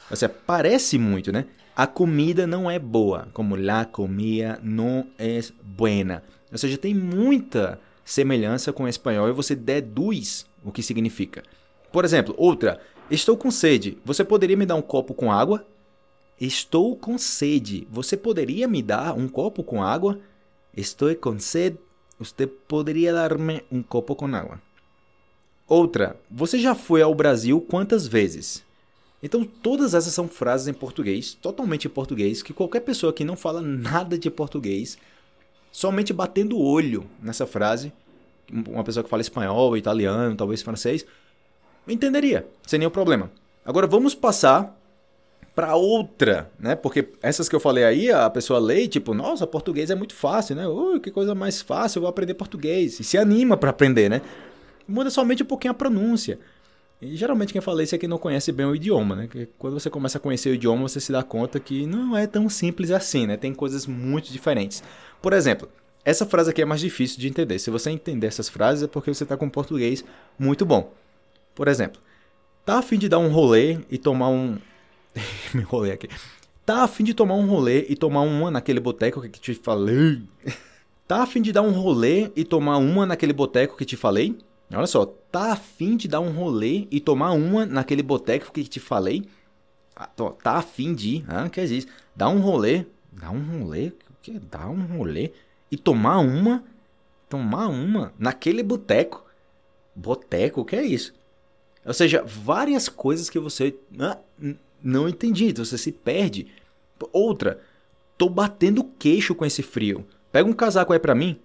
[0.08, 1.46] Ou seja, parece muito, né?
[1.74, 6.22] A comida não é boa, como la comida não é buena.
[6.52, 11.42] Ou seja, tem muita semelhança com o espanhol e você deduz o que significa.
[11.90, 13.98] Por exemplo, outra, estou com sede.
[14.04, 15.66] Você poderia me dar um copo com água?
[16.40, 17.88] Estou com sede.
[17.90, 20.20] Você poderia me dar um copo com água?
[20.76, 21.76] Estou com sede.
[22.18, 24.61] Você poderia dar-me um copo com água?
[25.66, 26.16] Outra.
[26.31, 28.64] Você já foi ao Brasil quantas vezes?
[29.22, 33.37] Então, todas essas são frases em português, totalmente em português, que qualquer pessoa que não
[33.37, 34.98] fala nada de português,
[35.72, 37.90] somente batendo o olho nessa frase,
[38.53, 41.07] uma pessoa que fala espanhol, italiano, talvez francês,
[41.88, 43.31] entenderia, sem nenhum problema.
[43.64, 44.79] Agora vamos passar
[45.54, 46.74] para outra, né?
[46.74, 50.56] Porque essas que eu falei aí, a pessoa lê tipo, nossa, português é muito fácil,
[50.56, 50.66] né?
[50.66, 52.98] Ui, que coisa mais fácil, eu vou aprender português.
[52.98, 54.20] E se anima para aprender, né?
[54.86, 56.38] Muda somente um pouquinho a pronúncia.
[57.00, 59.28] E geralmente quem fala isso é quem não conhece bem o idioma, né?
[59.28, 62.26] Que quando você começa a conhecer o idioma, você se dá conta que não é
[62.26, 63.36] tão simples assim, né?
[63.36, 64.82] Tem coisas muito diferentes.
[65.22, 65.68] Por exemplo,
[66.04, 67.58] essa frase aqui é mais difícil de entender.
[67.60, 70.04] Se você entender essas frases é porque você está com português
[70.36, 70.92] muito bom.
[71.54, 72.00] Por exemplo,
[72.64, 74.58] tá a fim de dar um rolê e tomar um,
[75.55, 76.09] Me enrolei aqui.
[76.64, 80.22] Tá a fim de tomar um rolê e tomar uma naquele boteco que te falei?
[81.07, 84.38] Tá a fim de dar um rolê e tomar uma naquele boteco que te falei?
[84.72, 88.81] Olha só, tá afim de dar um rolê e tomar uma naquele boteco que te
[88.81, 89.24] falei?
[89.94, 91.90] Ah, tá afim de ah, que existe.
[92.16, 95.31] Dar um rolê, dar um rolê, que dar um rolê
[95.70, 96.64] e tomar uma,
[97.29, 99.24] tomar uma naquele boteco.
[99.94, 101.14] Boteco, o que é isso?
[101.85, 104.18] Ou seja, várias coisas que você ah,
[104.84, 106.46] não entendi, então você se perde.
[107.10, 107.58] Outra,
[108.18, 110.06] tô batendo queixo com esse frio.
[110.30, 111.40] Pega um casaco aí pra mim.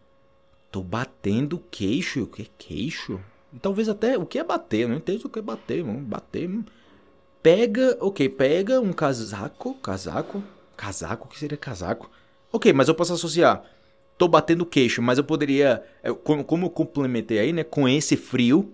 [0.69, 2.23] Tô batendo queixo.
[2.23, 3.17] O que é queixo?
[3.61, 4.17] Talvez até.
[4.17, 4.89] O que é bater?
[4.89, 5.81] não entendo o que é bater.
[5.81, 6.49] Vamos bater.
[7.41, 7.97] Pega.
[8.01, 9.73] Ok, pega um casaco.
[9.75, 10.43] Casaco.
[10.75, 11.25] Casaco?
[11.25, 12.11] O que seria casaco?
[12.51, 13.63] Ok, mas eu posso associar.
[14.17, 15.81] Tô batendo queixo, mas eu poderia.
[16.25, 17.63] Como, como eu complementei aí, né?
[17.63, 18.73] Com esse frio.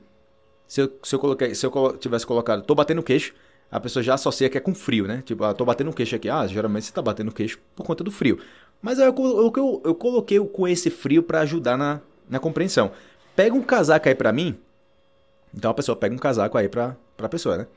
[0.68, 2.64] Se eu, se eu, coloquei, se eu tivesse colocado.
[2.64, 3.34] Tô batendo queixo.
[3.72, 5.22] A pessoa já associa que é com frio, né?
[5.26, 6.30] Tipo, ah, tô batendo queixo aqui.
[6.30, 8.40] Ah, geralmente você tá batendo queixo por conta do frio.
[8.82, 12.00] Mas eu, eu, eu, eu coloquei com esse frio para ajudar na,
[12.30, 12.92] na compreensão.
[13.36, 14.58] Pega um casaco aí pra mim.
[15.54, 17.68] Então a pessoa pega um casaco aí pra, pra pessoa, né?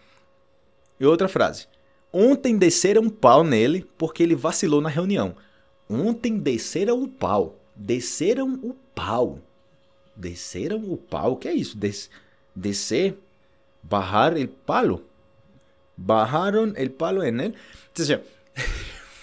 [1.01, 1.67] E outra frase.
[2.13, 5.35] Ontem desceram um pau nele porque ele vacilou na reunião.
[5.89, 7.57] Ontem desceram o pau.
[7.75, 9.39] Desceram o pau.
[10.15, 11.33] Desceram o pau.
[11.33, 11.77] O que é isso?
[11.77, 12.11] Des
[12.55, 13.17] descer?
[13.83, 15.05] Barrar el palo?
[15.99, 17.55] Barraram el palo en él?
[17.91, 18.23] Ou seja,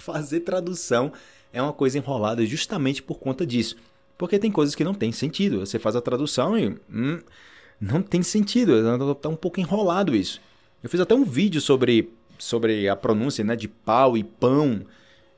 [0.04, 1.14] fazer tradução
[1.54, 3.78] é uma coisa enrolada justamente por conta disso.
[4.18, 5.60] Porque tem coisas que não tem sentido.
[5.60, 6.78] Você faz a tradução e.
[6.92, 7.22] Hum,
[7.80, 8.74] não tem sentido.
[9.12, 10.42] Está um pouco enrolado isso.
[10.84, 14.82] Eu fiz até um vídeo sobre, sobre a pronúncia né, de pau e pão.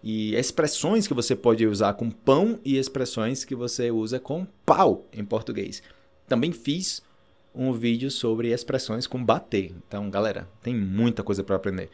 [0.03, 5.05] E expressões que você pode usar com pão e expressões que você usa com pau
[5.11, 5.83] em português.
[6.27, 7.01] Também fiz
[7.57, 9.73] um vídeo sobre expressões com bater.
[9.87, 11.89] Então, galera, tem muita coisa para aprender.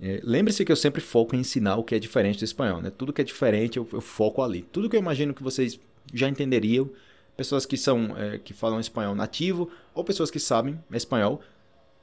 [0.00, 2.90] É, Lembre-se que eu sempre foco em ensinar o que é diferente do espanhol, né?
[2.90, 4.62] Tudo que é diferente eu, eu, foco ali.
[4.62, 5.80] Tudo que eu imagino que vocês
[6.14, 6.88] já entenderiam,
[7.36, 11.40] pessoas que são é, que falam espanhol nativo ou pessoas que sabem espanhol,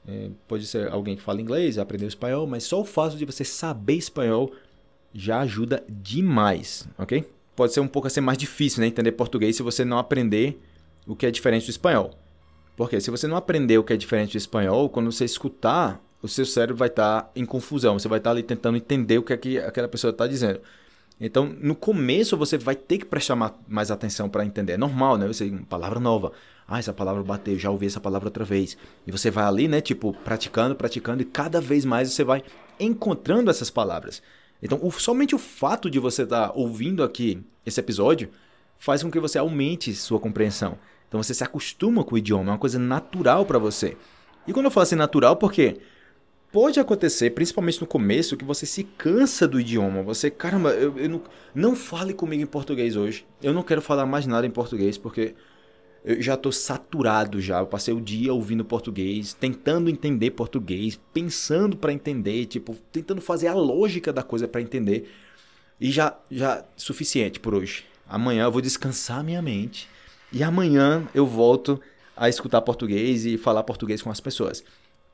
[0.06, 3.44] é, pode ser alguém que fala inglês, aprendeu espanhol, mas só o fato de você
[3.44, 4.52] saber espanhol
[5.12, 7.24] já ajuda demais, ok?
[7.56, 8.86] Pode ser um pouco assim mais difícil, né?
[8.86, 10.60] Entender português se você não aprender
[11.06, 12.10] o que é diferente do espanhol.
[12.76, 16.28] Porque se você não aprender o que é diferente do espanhol, quando você escutar o
[16.28, 17.98] seu cérebro vai estar tá em confusão.
[17.98, 20.60] Você vai estar tá ali tentando entender o que, é que aquela pessoa está dizendo.
[21.18, 23.36] Então, no começo, você vai ter que prestar
[23.66, 24.74] mais atenção para entender.
[24.74, 25.26] É normal, né?
[25.26, 26.32] Você, palavra nova.
[26.68, 28.76] Ah, essa palavra bateu, já ouvi essa palavra outra vez.
[29.06, 29.80] E você vai ali, né?
[29.80, 32.42] Tipo, praticando, praticando, e cada vez mais você vai
[32.78, 34.22] encontrando essas palavras.
[34.62, 38.28] Então, o, somente o fato de você estar tá ouvindo aqui esse episódio
[38.76, 40.76] faz com que você aumente sua compreensão.
[41.16, 43.96] Então, você se acostuma com o idioma, é uma coisa natural para você.
[44.46, 45.78] E quando eu falo assim natural, porque
[46.52, 50.02] pode acontecer, principalmente no começo, que você se cansa do idioma.
[50.02, 51.22] Você, caramba, eu, eu não,
[51.54, 53.26] não fale comigo em português hoje.
[53.42, 55.34] Eu não quero falar mais nada em português porque
[56.04, 57.60] eu já estou saturado já.
[57.60, 63.46] Eu passei o dia ouvindo português, tentando entender português, pensando para entender, tipo, tentando fazer
[63.46, 65.10] a lógica da coisa para entender.
[65.80, 67.86] E já já suficiente por hoje.
[68.06, 69.88] Amanhã eu vou descansar minha mente
[70.32, 71.80] e amanhã eu volto
[72.16, 74.64] a escutar português e falar português com as pessoas.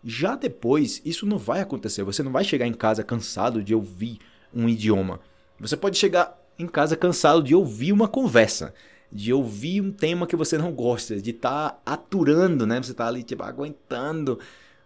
[0.05, 2.03] Já depois, isso não vai acontecer.
[2.03, 4.19] Você não vai chegar em casa cansado de ouvir
[4.55, 5.21] um idioma.
[5.61, 8.75] Você pode chegar em casa cansado de ouvir uma conversa,
[9.11, 12.83] de ouvir um tema que você não gosta, de estar tá aturando, né?
[12.83, 14.39] Você está ali tipo aguentando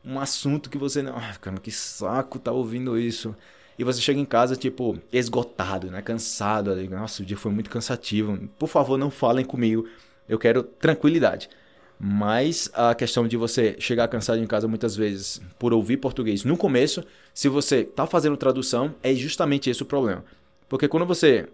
[0.05, 3.35] um assunto que você não, ah, cara, que saco tá ouvindo isso.
[3.79, 6.03] E você chega em casa tipo esgotado, né?
[6.03, 8.39] Cansado, nossa, o dia foi muito cansativo.
[8.59, 9.87] Por favor, não falem comigo.
[10.29, 11.49] Eu quero tranquilidade.
[11.99, 16.57] Mas a questão de você chegar cansado em casa muitas vezes por ouvir português no
[16.57, 20.25] começo, se você está fazendo tradução, é justamente esse o problema.
[20.69, 21.49] Porque quando você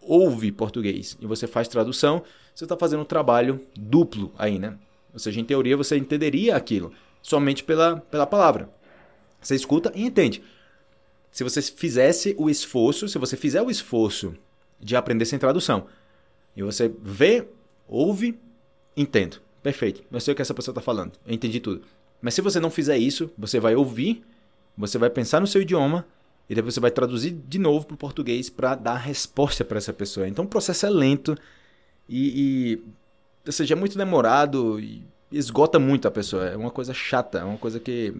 [0.00, 2.22] ouve português e você faz tradução,
[2.54, 4.78] você está fazendo um trabalho duplo aí, né?
[5.12, 8.70] Ou seja, em teoria você entenderia aquilo somente pela, pela palavra.
[9.40, 10.42] Você escuta e entende.
[11.32, 14.34] Se você fizesse o esforço, se você fizer o esforço
[14.80, 15.86] de aprender sem tradução,
[16.56, 17.46] e você vê,
[17.88, 18.38] ouve,
[18.96, 20.04] entende Perfeito.
[20.12, 21.14] Eu sei o que essa pessoa está falando.
[21.26, 21.82] Eu entendi tudo.
[22.22, 24.22] Mas se você não fizer isso, você vai ouvir,
[24.78, 26.06] você vai pensar no seu idioma
[26.48, 29.78] e depois você vai traduzir de novo para o português para dar a resposta para
[29.78, 30.28] essa pessoa.
[30.28, 31.36] Então o processo é lento
[32.08, 32.82] e, e
[33.44, 36.46] ou seja, é muito demorado e esgota muito a pessoa.
[36.46, 38.14] É uma coisa chata, é uma coisa que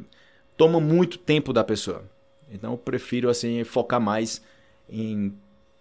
[0.57, 2.03] toma muito tempo da pessoa.
[2.51, 4.43] Então eu prefiro assim focar mais
[4.91, 5.33] em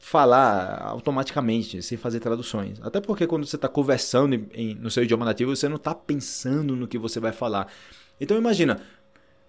[0.05, 2.79] falar automaticamente, sem fazer traduções.
[2.83, 6.75] Até porque quando você está conversando em, no seu idioma nativo, você não está pensando
[6.75, 7.73] no que você vai falar.
[8.21, 8.83] Então imagina,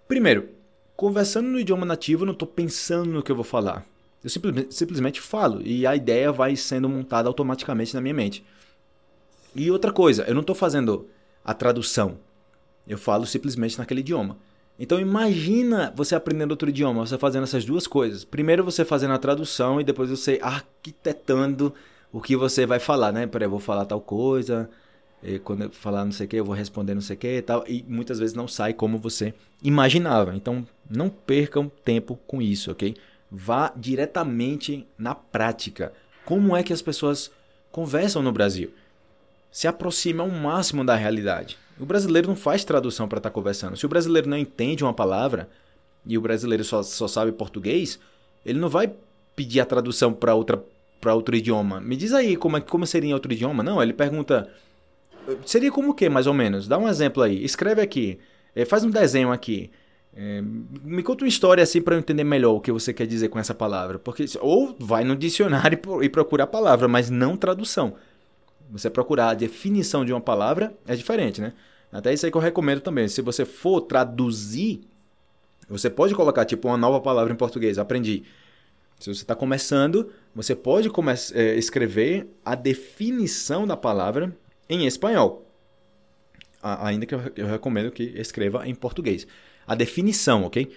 [0.08, 0.48] primeiro,
[0.96, 3.84] conversando no idioma nativo, eu não estou pensando no que eu vou falar.
[4.24, 4.30] Eu
[4.70, 8.42] simplesmente falo e a ideia vai sendo montada automaticamente na minha mente.
[9.54, 11.06] E outra coisa, eu não estou fazendo
[11.44, 12.16] a tradução.
[12.88, 14.38] Eu falo simplesmente naquele idioma.
[14.78, 18.24] Então imagina você aprendendo outro idioma, você fazendo essas duas coisas.
[18.24, 21.72] Primeiro você fazendo a tradução e depois você arquitetando
[22.12, 23.26] o que você vai falar, né?
[23.26, 24.68] Peraí, eu vou falar tal coisa,
[25.44, 27.42] quando eu falar não sei o que, eu vou responder não sei o que e
[27.42, 27.64] tal.
[27.66, 30.36] E muitas vezes não sai como você imaginava.
[30.36, 32.94] Então não percam tempo com isso, ok?
[33.30, 35.92] Vá diretamente na prática.
[36.24, 37.30] Como é que as pessoas
[37.72, 38.70] conversam no Brasil?
[39.50, 41.56] Se aproxime ao máximo da realidade.
[41.78, 43.76] O brasileiro não faz tradução para estar tá conversando.
[43.76, 45.48] Se o brasileiro não entende uma palavra
[46.06, 47.98] e o brasileiro só, só sabe português,
[48.44, 48.92] ele não vai
[49.34, 50.62] pedir a tradução para outra
[51.00, 51.80] para outro idioma.
[51.80, 53.62] Me diz aí como, é, como seria em outro idioma.
[53.62, 54.50] Não, ele pergunta.
[55.44, 56.66] Seria como o que, mais ou menos?
[56.66, 57.44] Dá um exemplo aí.
[57.44, 58.18] Escreve aqui.
[58.54, 59.70] É, faz um desenho aqui.
[60.14, 60.42] É,
[60.82, 63.38] me conta uma história assim para eu entender melhor o que você quer dizer com
[63.38, 63.98] essa palavra.
[63.98, 67.94] Porque ou vai no dicionário e procura a palavra, mas não tradução.
[68.70, 71.52] Você procurar a definição de uma palavra é diferente, né?
[71.92, 73.08] Até isso aí que eu recomendo também.
[73.08, 74.80] Se você for traduzir,
[75.68, 77.78] você pode colocar tipo uma nova palavra em português.
[77.78, 78.24] Aprendi.
[78.98, 80.90] Se você está começando, você pode
[81.34, 84.34] é, escrever a definição da palavra
[84.68, 85.46] em espanhol.
[86.62, 89.26] Ainda que eu recomendo que escreva em português.
[89.66, 90.72] A definição, ok?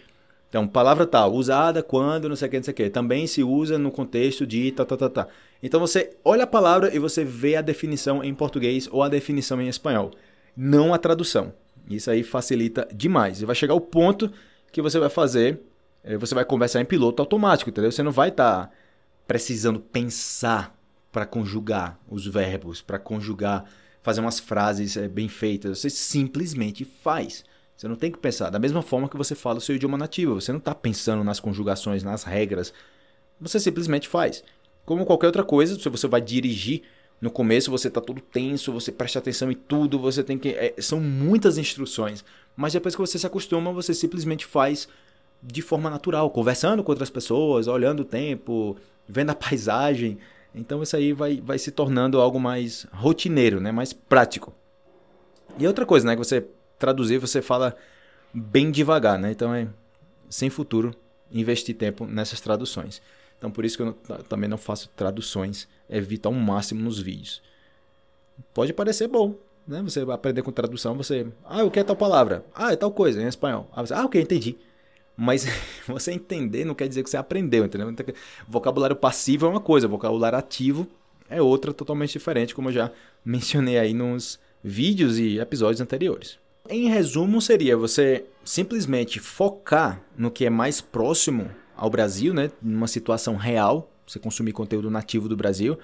[0.49, 2.89] Então, palavra tal, usada quando, não sei o que, não sei o que.
[2.89, 5.27] Também se usa no contexto de tá, tá, tá, tá.
[5.61, 9.61] Então, você olha a palavra e você vê a definição em português ou a definição
[9.61, 10.11] em espanhol.
[10.57, 11.53] Não a tradução.
[11.87, 13.41] Isso aí facilita demais.
[13.41, 14.31] E vai chegar o ponto
[14.71, 15.59] que você vai fazer,
[16.03, 17.91] eh, você vai conversar em piloto automático, entendeu?
[17.91, 18.71] Você não vai estar tá
[19.27, 20.75] precisando pensar
[21.11, 23.65] para conjugar os verbos, para conjugar,
[24.01, 25.79] fazer umas frases eh, bem feitas.
[25.79, 27.43] Você simplesmente faz.
[27.79, 28.49] Você não tem que pensar.
[28.49, 31.39] Da mesma forma que você fala o seu idioma nativo, você não está pensando nas
[31.39, 32.73] conjugações, nas regras.
[33.39, 34.43] Você simplesmente faz.
[34.85, 36.81] Como qualquer outra coisa, se você vai dirigir,
[37.21, 40.49] no começo você está todo tenso, você presta atenção em tudo, você tem que.
[40.49, 42.25] É, são muitas instruções.
[42.53, 44.89] Mas depois que você se acostuma, você simplesmente faz
[45.41, 48.75] de forma natural, conversando com outras pessoas, olhando o tempo,
[49.07, 50.17] vendo a paisagem.
[50.53, 53.71] Então isso aí vai, vai se tornando algo mais rotineiro, né?
[53.71, 54.53] mais prático.
[55.57, 56.17] E outra coisa, né?
[56.17, 56.45] Que você
[56.79, 57.75] traduzir, você fala
[58.33, 59.31] bem devagar, né?
[59.31, 59.67] Então é
[60.29, 60.95] sem futuro
[61.31, 63.01] investir tempo nessas traduções.
[63.37, 63.93] Então por isso que eu
[64.27, 67.41] também não faço traduções, evito ao máximo nos vídeos.
[68.53, 69.35] Pode parecer bom,
[69.67, 69.81] né?
[69.83, 72.43] Você aprender com tradução, você, ah, o que é tal palavra?
[72.55, 73.69] Ah, é tal coisa em espanhol.
[73.71, 74.57] Ah, você, ah, ok, entendi.
[75.15, 75.45] Mas
[75.87, 77.93] você entender não quer dizer que você aprendeu, entendeu?
[78.47, 80.87] Vocabulário passivo é uma coisa, vocabulário ativo
[81.29, 82.91] é outra totalmente diferente, como eu já
[83.23, 86.39] mencionei aí nos vídeos e episódios anteriores.
[86.71, 92.51] Em resumo, seria você simplesmente focar no que é mais próximo ao Brasil, né?
[92.61, 95.79] Numa situação real, você consumir conteúdo nativo do Brasil.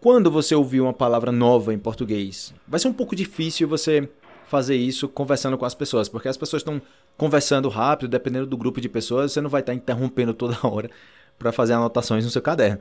[0.00, 4.08] Quando você ouvir uma palavra nova em português, vai ser um pouco difícil você
[4.46, 6.80] fazer isso conversando com as pessoas, porque as pessoas estão
[7.18, 10.90] conversando rápido, dependendo do grupo de pessoas, você não vai estar interrompendo toda hora
[11.38, 12.80] para fazer anotações no seu caderno.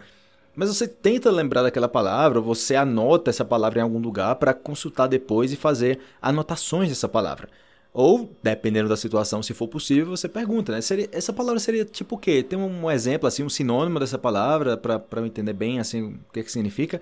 [0.55, 5.07] Mas você tenta lembrar daquela palavra, você anota essa palavra em algum lugar para consultar
[5.07, 7.47] depois e fazer anotações dessa palavra.
[7.93, 10.81] Ou, dependendo da situação, se for possível, você pergunta, né?
[10.81, 12.43] Seria, essa palavra seria tipo o quê?
[12.43, 16.43] Tem um exemplo, assim, um sinônimo dessa palavra para eu entender bem, assim, o que,
[16.43, 17.01] que significa?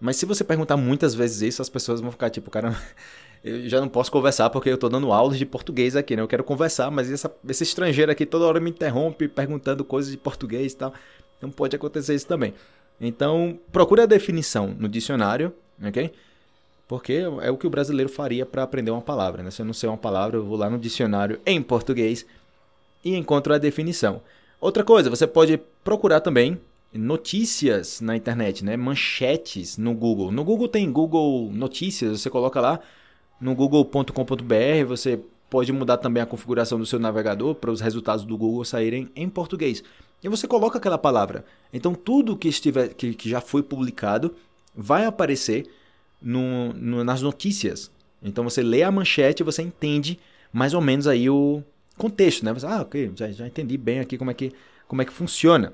[0.00, 2.76] Mas se você perguntar muitas vezes isso, as pessoas vão ficar tipo, cara,
[3.44, 6.22] eu já não posso conversar porque eu estou dando aulas de português aqui, né?
[6.22, 10.16] Eu quero conversar, mas essa, esse estrangeiro aqui toda hora me interrompe perguntando coisas de
[10.16, 10.92] português e tal.
[11.38, 12.52] Então pode acontecer isso também.
[13.00, 16.12] Então, procure a definição no dicionário, ok?
[16.86, 19.50] Porque é o que o brasileiro faria para aprender uma palavra, né?
[19.50, 22.26] Se eu não sei uma palavra, eu vou lá no dicionário em português
[23.04, 24.20] e encontro a definição.
[24.60, 26.58] Outra coisa, você pode procurar também
[26.92, 28.76] notícias na internet, né?
[28.76, 30.32] Manchetes no Google.
[30.32, 32.80] No Google tem Google Notícias, você coloca lá
[33.40, 38.36] no google.com.br, você pode mudar também a configuração do seu navegador para os resultados do
[38.36, 39.84] Google saírem em português.
[40.22, 41.44] E você coloca aquela palavra.
[41.72, 44.34] Então tudo que estiver que, que já foi publicado
[44.74, 45.66] vai aparecer
[46.20, 47.90] no, no, nas notícias.
[48.22, 50.18] Então você lê a manchete e você entende
[50.52, 51.62] mais ou menos aí o
[51.96, 52.52] contexto, né?
[52.52, 54.52] Você, ah, ok, já, já entendi bem aqui como é que,
[54.86, 55.72] como é que funciona.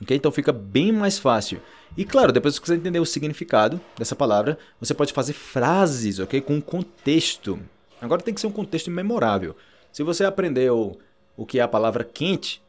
[0.00, 0.16] Okay?
[0.16, 1.60] Então fica bem mais fácil.
[1.96, 6.40] E claro, depois que você entender o significado dessa palavra, você pode fazer frases, ok?
[6.40, 7.58] Com contexto.
[8.00, 9.56] Agora tem que ser um contexto memorável.
[9.92, 10.98] Se você aprendeu
[11.36, 12.62] o que é a palavra quente,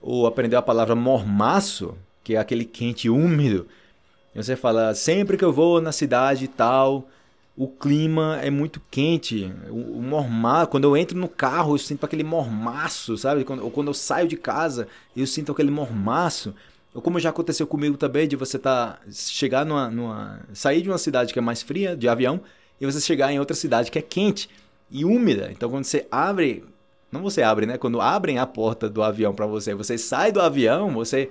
[0.00, 3.66] ou aprendeu a palavra mormaço, que é aquele quente úmido,
[4.34, 7.08] e você fala, sempre que eu vou na cidade tal,
[7.56, 9.50] o clima é muito quente.
[9.70, 13.44] O, o mormaço, quando eu entro no carro, eu sinto aquele mormaço, sabe?
[13.44, 16.54] Quando, ou quando eu saio de casa, eu sinto aquele mormaço.
[16.92, 20.40] Ou como já aconteceu comigo também, de você tá, chegar numa, numa.
[20.52, 22.42] sair de uma cidade que é mais fria, de avião,
[22.78, 24.50] e você chegar em outra cidade que é quente
[24.90, 25.50] e úmida.
[25.50, 26.62] Então quando você abre,
[27.10, 27.78] não você abre, né?
[27.78, 31.30] Quando abrem a porta do avião para você, você sai do avião, você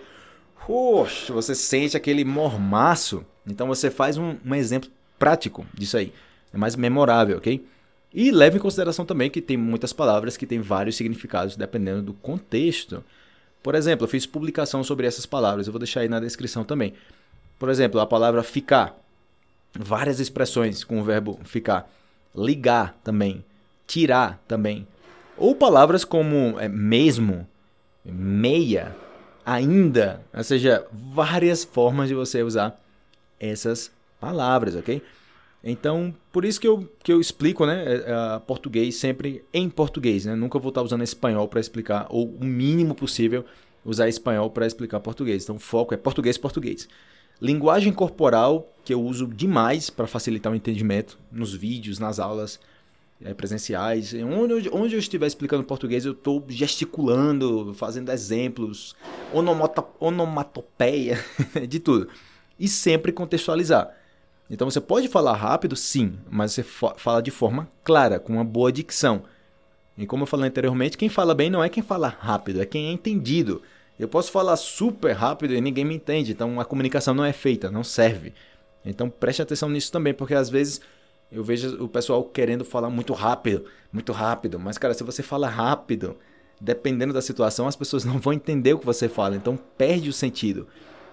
[0.66, 3.24] Poxa, você sente aquele mormaço.
[3.46, 6.12] Então você faz um, um exemplo prático disso aí.
[6.52, 7.64] É mais memorável, ok?
[8.12, 12.14] E leve em consideração também que tem muitas palavras que têm vários significados dependendo do
[12.14, 13.04] contexto.
[13.62, 16.94] Por exemplo, eu fiz publicação sobre essas palavras, eu vou deixar aí na descrição também.
[17.60, 18.96] Por exemplo, a palavra ficar.
[19.78, 21.92] Várias expressões com o verbo ficar.
[22.34, 23.44] Ligar também.
[23.86, 24.88] Tirar também.
[25.38, 27.48] Ou palavras como é, mesmo,
[28.04, 28.96] meia,
[29.46, 32.82] ainda, ou seja, várias formas de você usar
[33.40, 35.02] essas palavras, ok?
[35.64, 40.36] Então, por isso que eu, que eu explico, né, uh, português sempre em português, né?
[40.36, 43.44] Nunca vou estar usando espanhol para explicar, ou o mínimo possível
[43.84, 45.44] usar espanhol para explicar português.
[45.44, 46.88] Então, o foco é português, português.
[47.42, 52.75] Linguagem corporal, que eu uso demais para facilitar o entendimento nos vídeos, nas aulas, é,
[53.34, 54.14] presenciais.
[54.14, 58.96] Onde, onde eu estiver explicando português, eu estou gesticulando, fazendo exemplos,
[60.00, 61.24] onomatopeia,
[61.68, 62.08] de tudo.
[62.60, 63.92] E sempre contextualizar.
[64.50, 68.72] Então você pode falar rápido, sim, mas você fala de forma clara, com uma boa
[68.72, 69.24] dicção.
[69.98, 72.88] E como eu falei anteriormente, quem fala bem não é quem fala rápido, é quem
[72.88, 73.62] é entendido.
[74.00, 77.72] Eu posso falar super rápido e ninguém me entende, então a comunicação não é feita,
[77.72, 78.34] não serve.
[78.86, 80.82] Então preste atenção nisso também, porque às vezes
[81.32, 84.60] eu vejo o pessoal querendo falar muito rápido, muito rápido.
[84.60, 86.18] Mas, cara, se você fala rápido,
[86.60, 89.36] dependendo da situação, as pessoas não vão entender o que você fala.
[89.36, 90.68] Então, perde o sentido.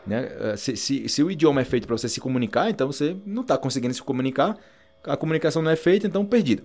[0.06, 0.30] Né?
[0.40, 3.42] Eh, se, se, se o idioma é feito para você se comunicar, então você não
[3.42, 4.56] está conseguindo se comunicar.
[5.04, 6.62] A comunicação não é feita, então perdido.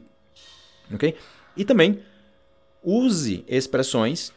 [0.93, 1.15] Ok?
[1.55, 1.99] E também,
[2.83, 4.31] use expressões.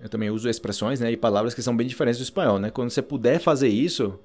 [0.00, 2.58] Eu também uso expressões né, e palavras que são bem diferentes do espanhol.
[2.58, 2.70] Né?
[2.70, 4.18] Quando você puder fazer isso,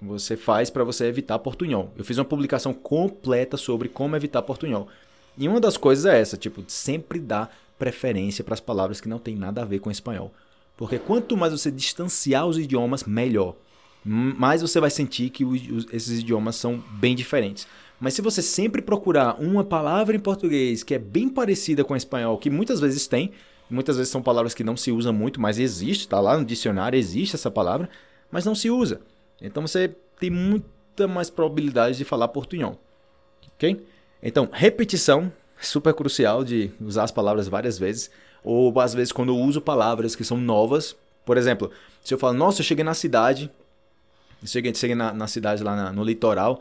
[0.00, 1.92] você faz para você evitar portunhol.
[1.96, 4.88] Eu fiz uma publicação completa sobre como evitar portunhol.
[5.36, 9.18] E uma das coisas é essa, tipo, sempre dá preferência para as palavras que não
[9.18, 10.32] tem nada a ver com espanhol.
[10.76, 13.54] Porque quanto mais você distanciar os idiomas, melhor.
[14.04, 15.44] Mais você vai sentir que
[15.92, 17.66] esses idiomas são bem diferentes.
[18.00, 21.96] Mas se você sempre procurar uma palavra em português que é bem parecida com o
[21.96, 23.32] espanhol, que muitas vezes tem,
[23.68, 26.98] muitas vezes são palavras que não se usam muito, mas existe, tá lá no dicionário,
[26.98, 27.90] existe essa palavra,
[28.30, 29.02] mas não se usa.
[29.40, 32.78] Então você tem muita mais probabilidade de falar portunhol.
[33.54, 33.86] Ok?
[34.22, 38.10] Então, repetição, super crucial de usar as palavras várias vezes.
[38.44, 40.96] Ou às vezes quando eu uso palavras que são novas.
[41.24, 41.70] Por exemplo,
[42.02, 43.50] se eu falo, nossa, eu cheguei na cidade.
[44.44, 46.60] Cheguei, cheguei na, na cidade lá na, no litoral.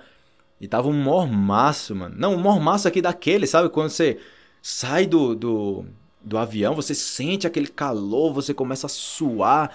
[0.59, 2.15] E tava um mormaço, mano.
[2.17, 3.69] Não, um mormaço aqui daquele, sabe?
[3.69, 4.19] Quando você
[4.61, 5.85] sai do, do,
[6.21, 9.71] do avião, você sente aquele calor, você começa a suar.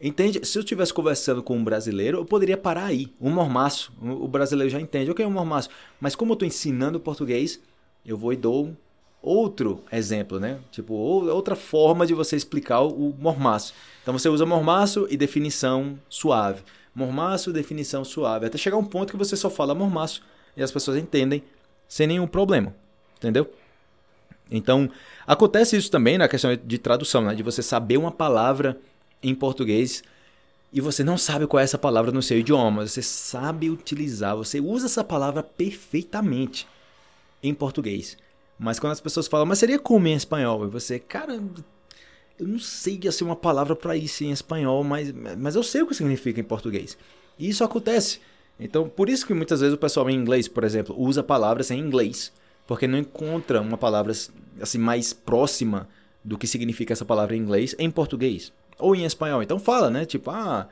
[0.00, 0.44] Entende?
[0.44, 3.12] Se eu estivesse conversando com um brasileiro, eu poderia parar aí.
[3.20, 3.92] Um mormaço.
[4.00, 5.10] O brasileiro já entende.
[5.10, 5.70] O que é um mormaço?
[5.98, 7.60] Mas como eu estou ensinando português,
[8.04, 8.76] eu vou e dou
[9.22, 10.60] outro exemplo, né?
[10.70, 13.72] Tipo, outra forma de você explicar o mormaço.
[14.02, 16.62] Então você usa mormaço e definição suave.
[16.94, 18.46] Mormaço, definição suave.
[18.46, 20.22] Até chegar um ponto que você só fala mormaço
[20.56, 21.42] e as pessoas entendem
[21.88, 22.74] sem nenhum problema.
[23.16, 23.50] Entendeu?
[24.50, 24.88] Então,
[25.26, 27.34] acontece isso também na questão de tradução, né?
[27.34, 28.78] De você saber uma palavra
[29.22, 30.02] em português
[30.72, 34.60] e você não sabe qual é essa palavra no seu idioma, você sabe utilizar, você
[34.60, 36.66] usa essa palavra perfeitamente
[37.42, 38.16] em português.
[38.58, 40.66] Mas quando as pessoas falam, mas seria como em espanhol?
[40.66, 41.42] E você, cara,
[42.38, 45.86] eu não sei assim uma palavra para isso em espanhol, mas, mas eu sei o
[45.86, 46.98] que significa em português.
[47.38, 48.20] E isso acontece.
[48.58, 51.78] Então, por isso que muitas vezes o pessoal em inglês, por exemplo, usa palavras em
[51.78, 52.32] inglês,
[52.66, 54.12] porque não encontra uma palavra
[54.60, 55.88] assim mais próxima
[56.24, 59.42] do que significa essa palavra em inglês em português ou em espanhol.
[59.42, 60.04] Então fala, né?
[60.04, 60.68] Tipo, ah,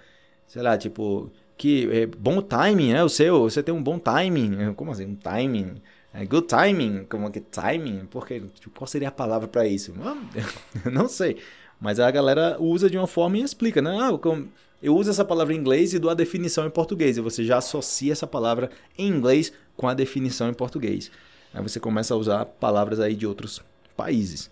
[0.47, 3.05] sei lá, tipo, que é bom timing, né?
[3.05, 4.75] O seu, você tem um bom timing.
[4.75, 5.07] Como assim?
[5.07, 5.81] Um timing?
[6.13, 7.05] É good timing?
[7.09, 8.07] Como que timing?
[8.11, 9.93] Porque, tipo, qual seria a palavra para isso?
[10.91, 11.39] não sei.
[11.81, 13.91] Mas a galera usa de uma forma e explica, né?
[14.01, 14.11] Ah,
[14.83, 17.17] eu uso essa palavra em inglês e dou a definição em português.
[17.17, 21.11] E você já associa essa palavra em inglês com a definição em português.
[21.53, 23.61] Aí você começa a usar palavras aí de outros
[23.97, 24.51] países.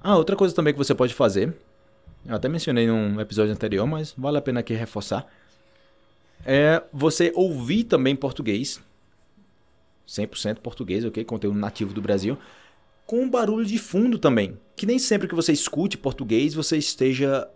[0.00, 1.54] Ah, outra coisa também que você pode fazer
[2.28, 5.26] eu até mencionei num episódio anterior, mas vale a pena aqui reforçar.
[6.44, 8.80] É você ouvir também português,
[10.08, 11.24] 100% português, ok?
[11.24, 12.38] Conteúdo nativo do Brasil,
[13.06, 14.58] com barulho de fundo também.
[14.74, 17.48] Que nem sempre que você escute português, você esteja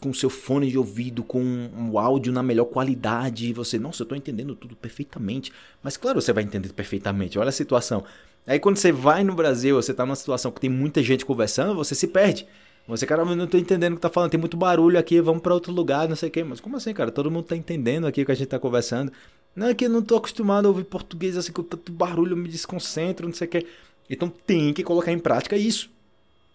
[0.00, 4.18] com seu fone de ouvido, com um áudio na melhor qualidade, você, nossa, eu estou
[4.18, 5.50] entendendo tudo perfeitamente.
[5.82, 8.04] Mas claro, você vai entender perfeitamente, olha a situação.
[8.46, 11.74] Aí quando você vai no Brasil, você está numa situação que tem muita gente conversando,
[11.74, 12.46] você se perde.
[12.86, 15.40] Você, cara, eu não tô entendendo o que tá falando, tem muito barulho aqui, vamos
[15.40, 16.42] para outro lugar, não sei o quê.
[16.42, 17.10] Mas como assim, cara?
[17.10, 19.12] Todo mundo tá entendendo aqui o que a gente tá conversando.
[19.54, 22.36] Não é que eu não tô acostumado a ouvir português assim com tanto barulho, eu
[22.36, 23.66] me desconcentro, não sei o que.
[24.10, 25.90] Então tem que colocar em prática isso.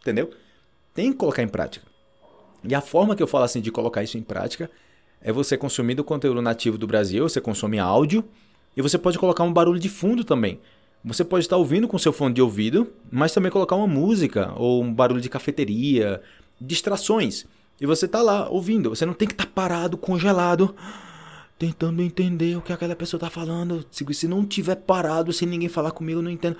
[0.01, 0.31] Entendeu?
[0.93, 1.85] Tem que colocar em prática.
[2.63, 4.69] E a forma que eu falo assim de colocar isso em prática
[5.21, 8.23] é você consumindo conteúdo nativo do Brasil, você consome áudio
[8.75, 10.59] e você pode colocar um barulho de fundo também.
[11.07, 14.83] Você pode estar ouvindo com seu fone de ouvido, mas também colocar uma música ou
[14.83, 16.21] um barulho de cafeteria,
[16.59, 17.45] distrações.
[17.79, 18.89] E você está lá ouvindo.
[18.89, 20.75] Você não tem que estar tá parado, congelado,
[21.57, 23.85] tentando entender o que aquela pessoa está falando.
[23.89, 26.57] Se não tiver parado, sem ninguém falar comigo, eu não entendo.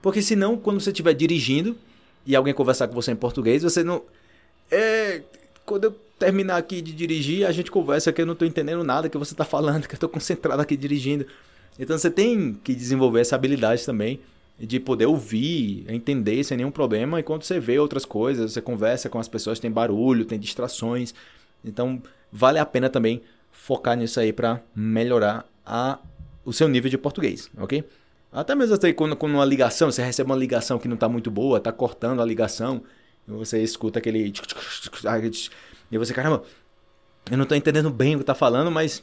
[0.00, 1.76] Porque senão, quando você estiver dirigindo
[2.24, 4.02] e alguém conversar com você em português, você não.
[4.70, 5.22] É.
[5.66, 9.08] Quando eu terminar aqui de dirigir, a gente conversa que eu não estou entendendo nada
[9.08, 11.26] que você está falando, que eu estou concentrado aqui dirigindo.
[11.80, 14.20] Então você tem que desenvolver essa habilidade também
[14.58, 17.18] de poder ouvir, entender sem nenhum problema.
[17.18, 21.14] E quando você vê outras coisas, você conversa com as pessoas, tem barulho, tem distrações.
[21.64, 25.98] Então vale a pena também focar nisso aí para melhorar a,
[26.44, 27.82] o seu nível de português, ok?
[28.30, 31.30] Até mesmo até quando, quando uma ligação, você recebe uma ligação que não está muito
[31.30, 32.82] boa, está cortando a ligação,
[33.26, 34.32] e você escuta aquele.
[35.90, 36.44] E você, caramba,
[37.28, 39.02] eu não estou entendendo bem o que está falando, mas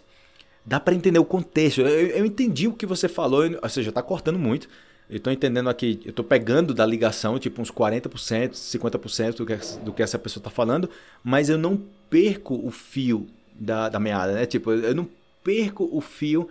[0.67, 1.79] dá para entender o contexto.
[1.79, 4.67] Eu, eu, entendi o que você falou, ou seja, está cortando muito.
[5.09, 9.55] Eu estou entendendo aqui, eu estou pegando da ligação, tipo uns 40%, 50% do que,
[9.79, 10.89] do que essa pessoa está falando,
[11.23, 14.45] mas eu não perco o fio da, da meada, né?
[14.45, 15.07] Tipo, eu não
[15.41, 16.49] perco o fio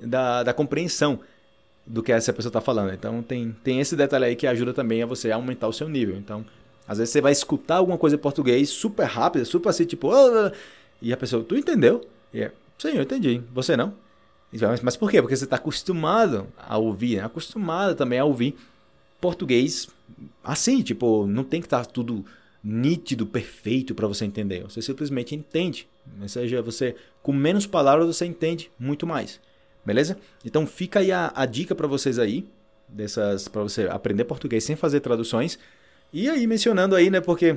[0.00, 1.20] da, da compreensão
[1.86, 2.92] do que essa pessoa está falando.
[2.92, 6.16] Então tem, tem esse detalhe aí que ajuda também a você aumentar o seu nível.
[6.16, 6.44] Então,
[6.88, 10.50] às vezes você vai escutar alguma coisa em português super rápida, super assim, tipo, oh,
[11.00, 12.04] e a pessoa, tu entendeu?
[12.34, 13.42] E é, sim, eu entendi.
[13.52, 13.94] Você não?
[14.82, 15.22] Mas por quê?
[15.22, 17.24] Porque você está acostumado a ouvir, né?
[17.24, 18.54] acostumado também a ouvir
[19.20, 19.88] português
[20.44, 22.24] assim, tipo, não tem que estar tá tudo
[22.62, 24.62] nítido, perfeito para você entender.
[24.64, 25.88] Você simplesmente entende.
[26.20, 29.40] Ou seja, você com menos palavras você entende muito mais.
[29.84, 30.18] Beleza?
[30.44, 32.46] Então fica aí a, a dica para vocês aí,
[32.88, 35.58] dessas para você aprender português sem fazer traduções.
[36.12, 37.56] E aí mencionando aí, né, porque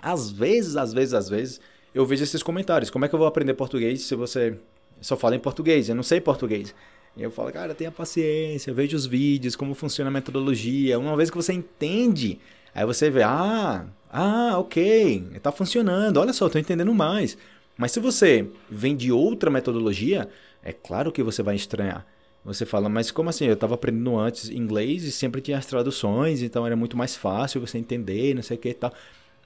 [0.00, 1.60] às vezes, às vezes, às vezes
[1.94, 2.90] eu vejo esses comentários.
[2.90, 4.56] Como é que eu vou aprender português se você
[5.00, 5.88] só fala em português?
[5.88, 6.74] Eu não sei português.
[7.16, 10.98] E eu falo, cara, tenha paciência, veja os vídeos, como funciona a metodologia.
[10.98, 12.40] Uma vez que você entende,
[12.74, 17.36] aí você vê, ah, ah, ok, está funcionando, olha só, estou entendendo mais.
[17.76, 20.28] Mas se você vem de outra metodologia,
[20.62, 22.06] é claro que você vai estranhar.
[22.44, 23.44] Você fala, mas como assim?
[23.44, 27.60] Eu estava aprendendo antes inglês e sempre tinha as traduções, então era muito mais fácil
[27.60, 28.92] você entender, não sei o que e tal.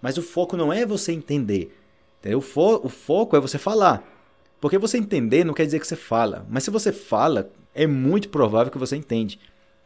[0.00, 1.76] Mas o foco não é você entender.
[2.26, 2.38] Entendeu?
[2.38, 4.02] O, fo o foco é você falar.
[4.60, 6.44] Porque você entender não quer dizer que você fala.
[6.50, 9.38] Mas se você fala, é muito provável que você entende.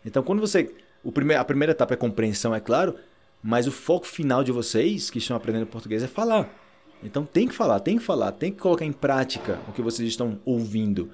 [0.05, 0.75] Então, quando você.
[1.05, 2.95] O prime a primeira etapa é compreensão, é claro.
[3.43, 6.49] Mas o foco final de vocês que estão aprendendo português é falar.
[7.03, 10.07] Então tem que falar, tem que falar, tem que colocar em prática o que vocês
[10.07, 11.11] estão ouvindo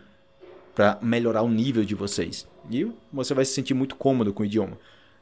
[0.74, 2.48] para melhorar o nível de vocês.
[2.68, 4.76] E você vai se sentir muito cômodo com o idioma.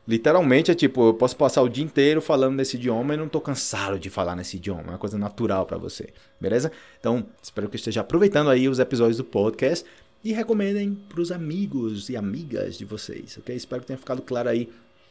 [0.07, 3.41] Literalmente é tipo, eu posso passar o dia inteiro falando nesse idioma e não tô
[3.41, 4.83] cansado de falar nesse idioma.
[4.83, 6.71] É uma coisa natural para você, beleza?
[7.01, 9.87] Então, espero que esteja aproveitando aí os episódios do podcast
[10.23, 13.57] e recomendem para os amigos e amigas de vocês, ok?
[13.57, 14.69] Espero que tenha ficado claro aí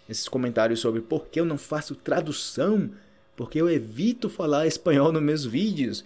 [0.08, 2.92] esses comentários sobre por que eu não faço tradução,
[3.36, 6.06] porque eu evito falar espanhol nos meus vídeos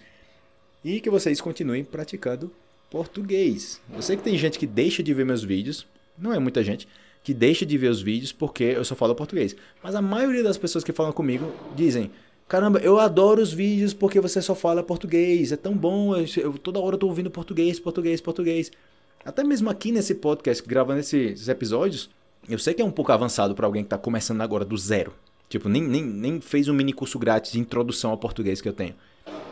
[0.83, 2.49] e que vocês continuem praticando
[2.89, 3.81] português.
[3.93, 5.85] Eu sei que tem gente que deixa de ver meus vídeos,
[6.17, 6.87] não é muita gente,
[7.27, 9.53] que deixa de ver os vídeos porque eu só falo português.
[9.83, 12.09] Mas a maioria das pessoas que falam comigo dizem:
[12.47, 16.53] Caramba, eu adoro os vídeos porque você só fala português, é tão bom, eu, eu
[16.53, 18.71] toda hora eu tô ouvindo português, português, português.
[19.25, 22.09] Até mesmo aqui nesse podcast, gravando esses episódios,
[22.47, 25.13] eu sei que é um pouco avançado para alguém que está começando agora do zero.
[25.49, 28.73] Tipo, nem, nem, nem fez um mini curso grátis de introdução ao português que eu
[28.73, 28.95] tenho.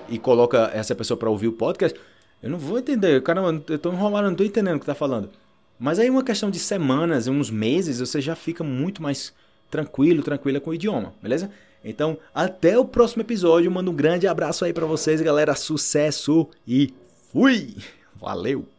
[0.07, 1.99] E coloca essa pessoa para ouvir o podcast.
[2.41, 3.21] Eu não vou entender.
[3.21, 5.29] Caramba, eu tô enrolado, não tô entendendo o que tá falando.
[5.79, 9.33] Mas aí uma questão de semanas, uns meses, você já fica muito mais
[9.69, 11.51] tranquilo, tranquila com o idioma, beleza?
[11.83, 13.69] Então, até o próximo episódio.
[13.69, 15.55] Mando um grande abraço aí para vocês, galera.
[15.55, 16.93] Sucesso e
[17.31, 17.75] fui!
[18.15, 18.74] Valeu!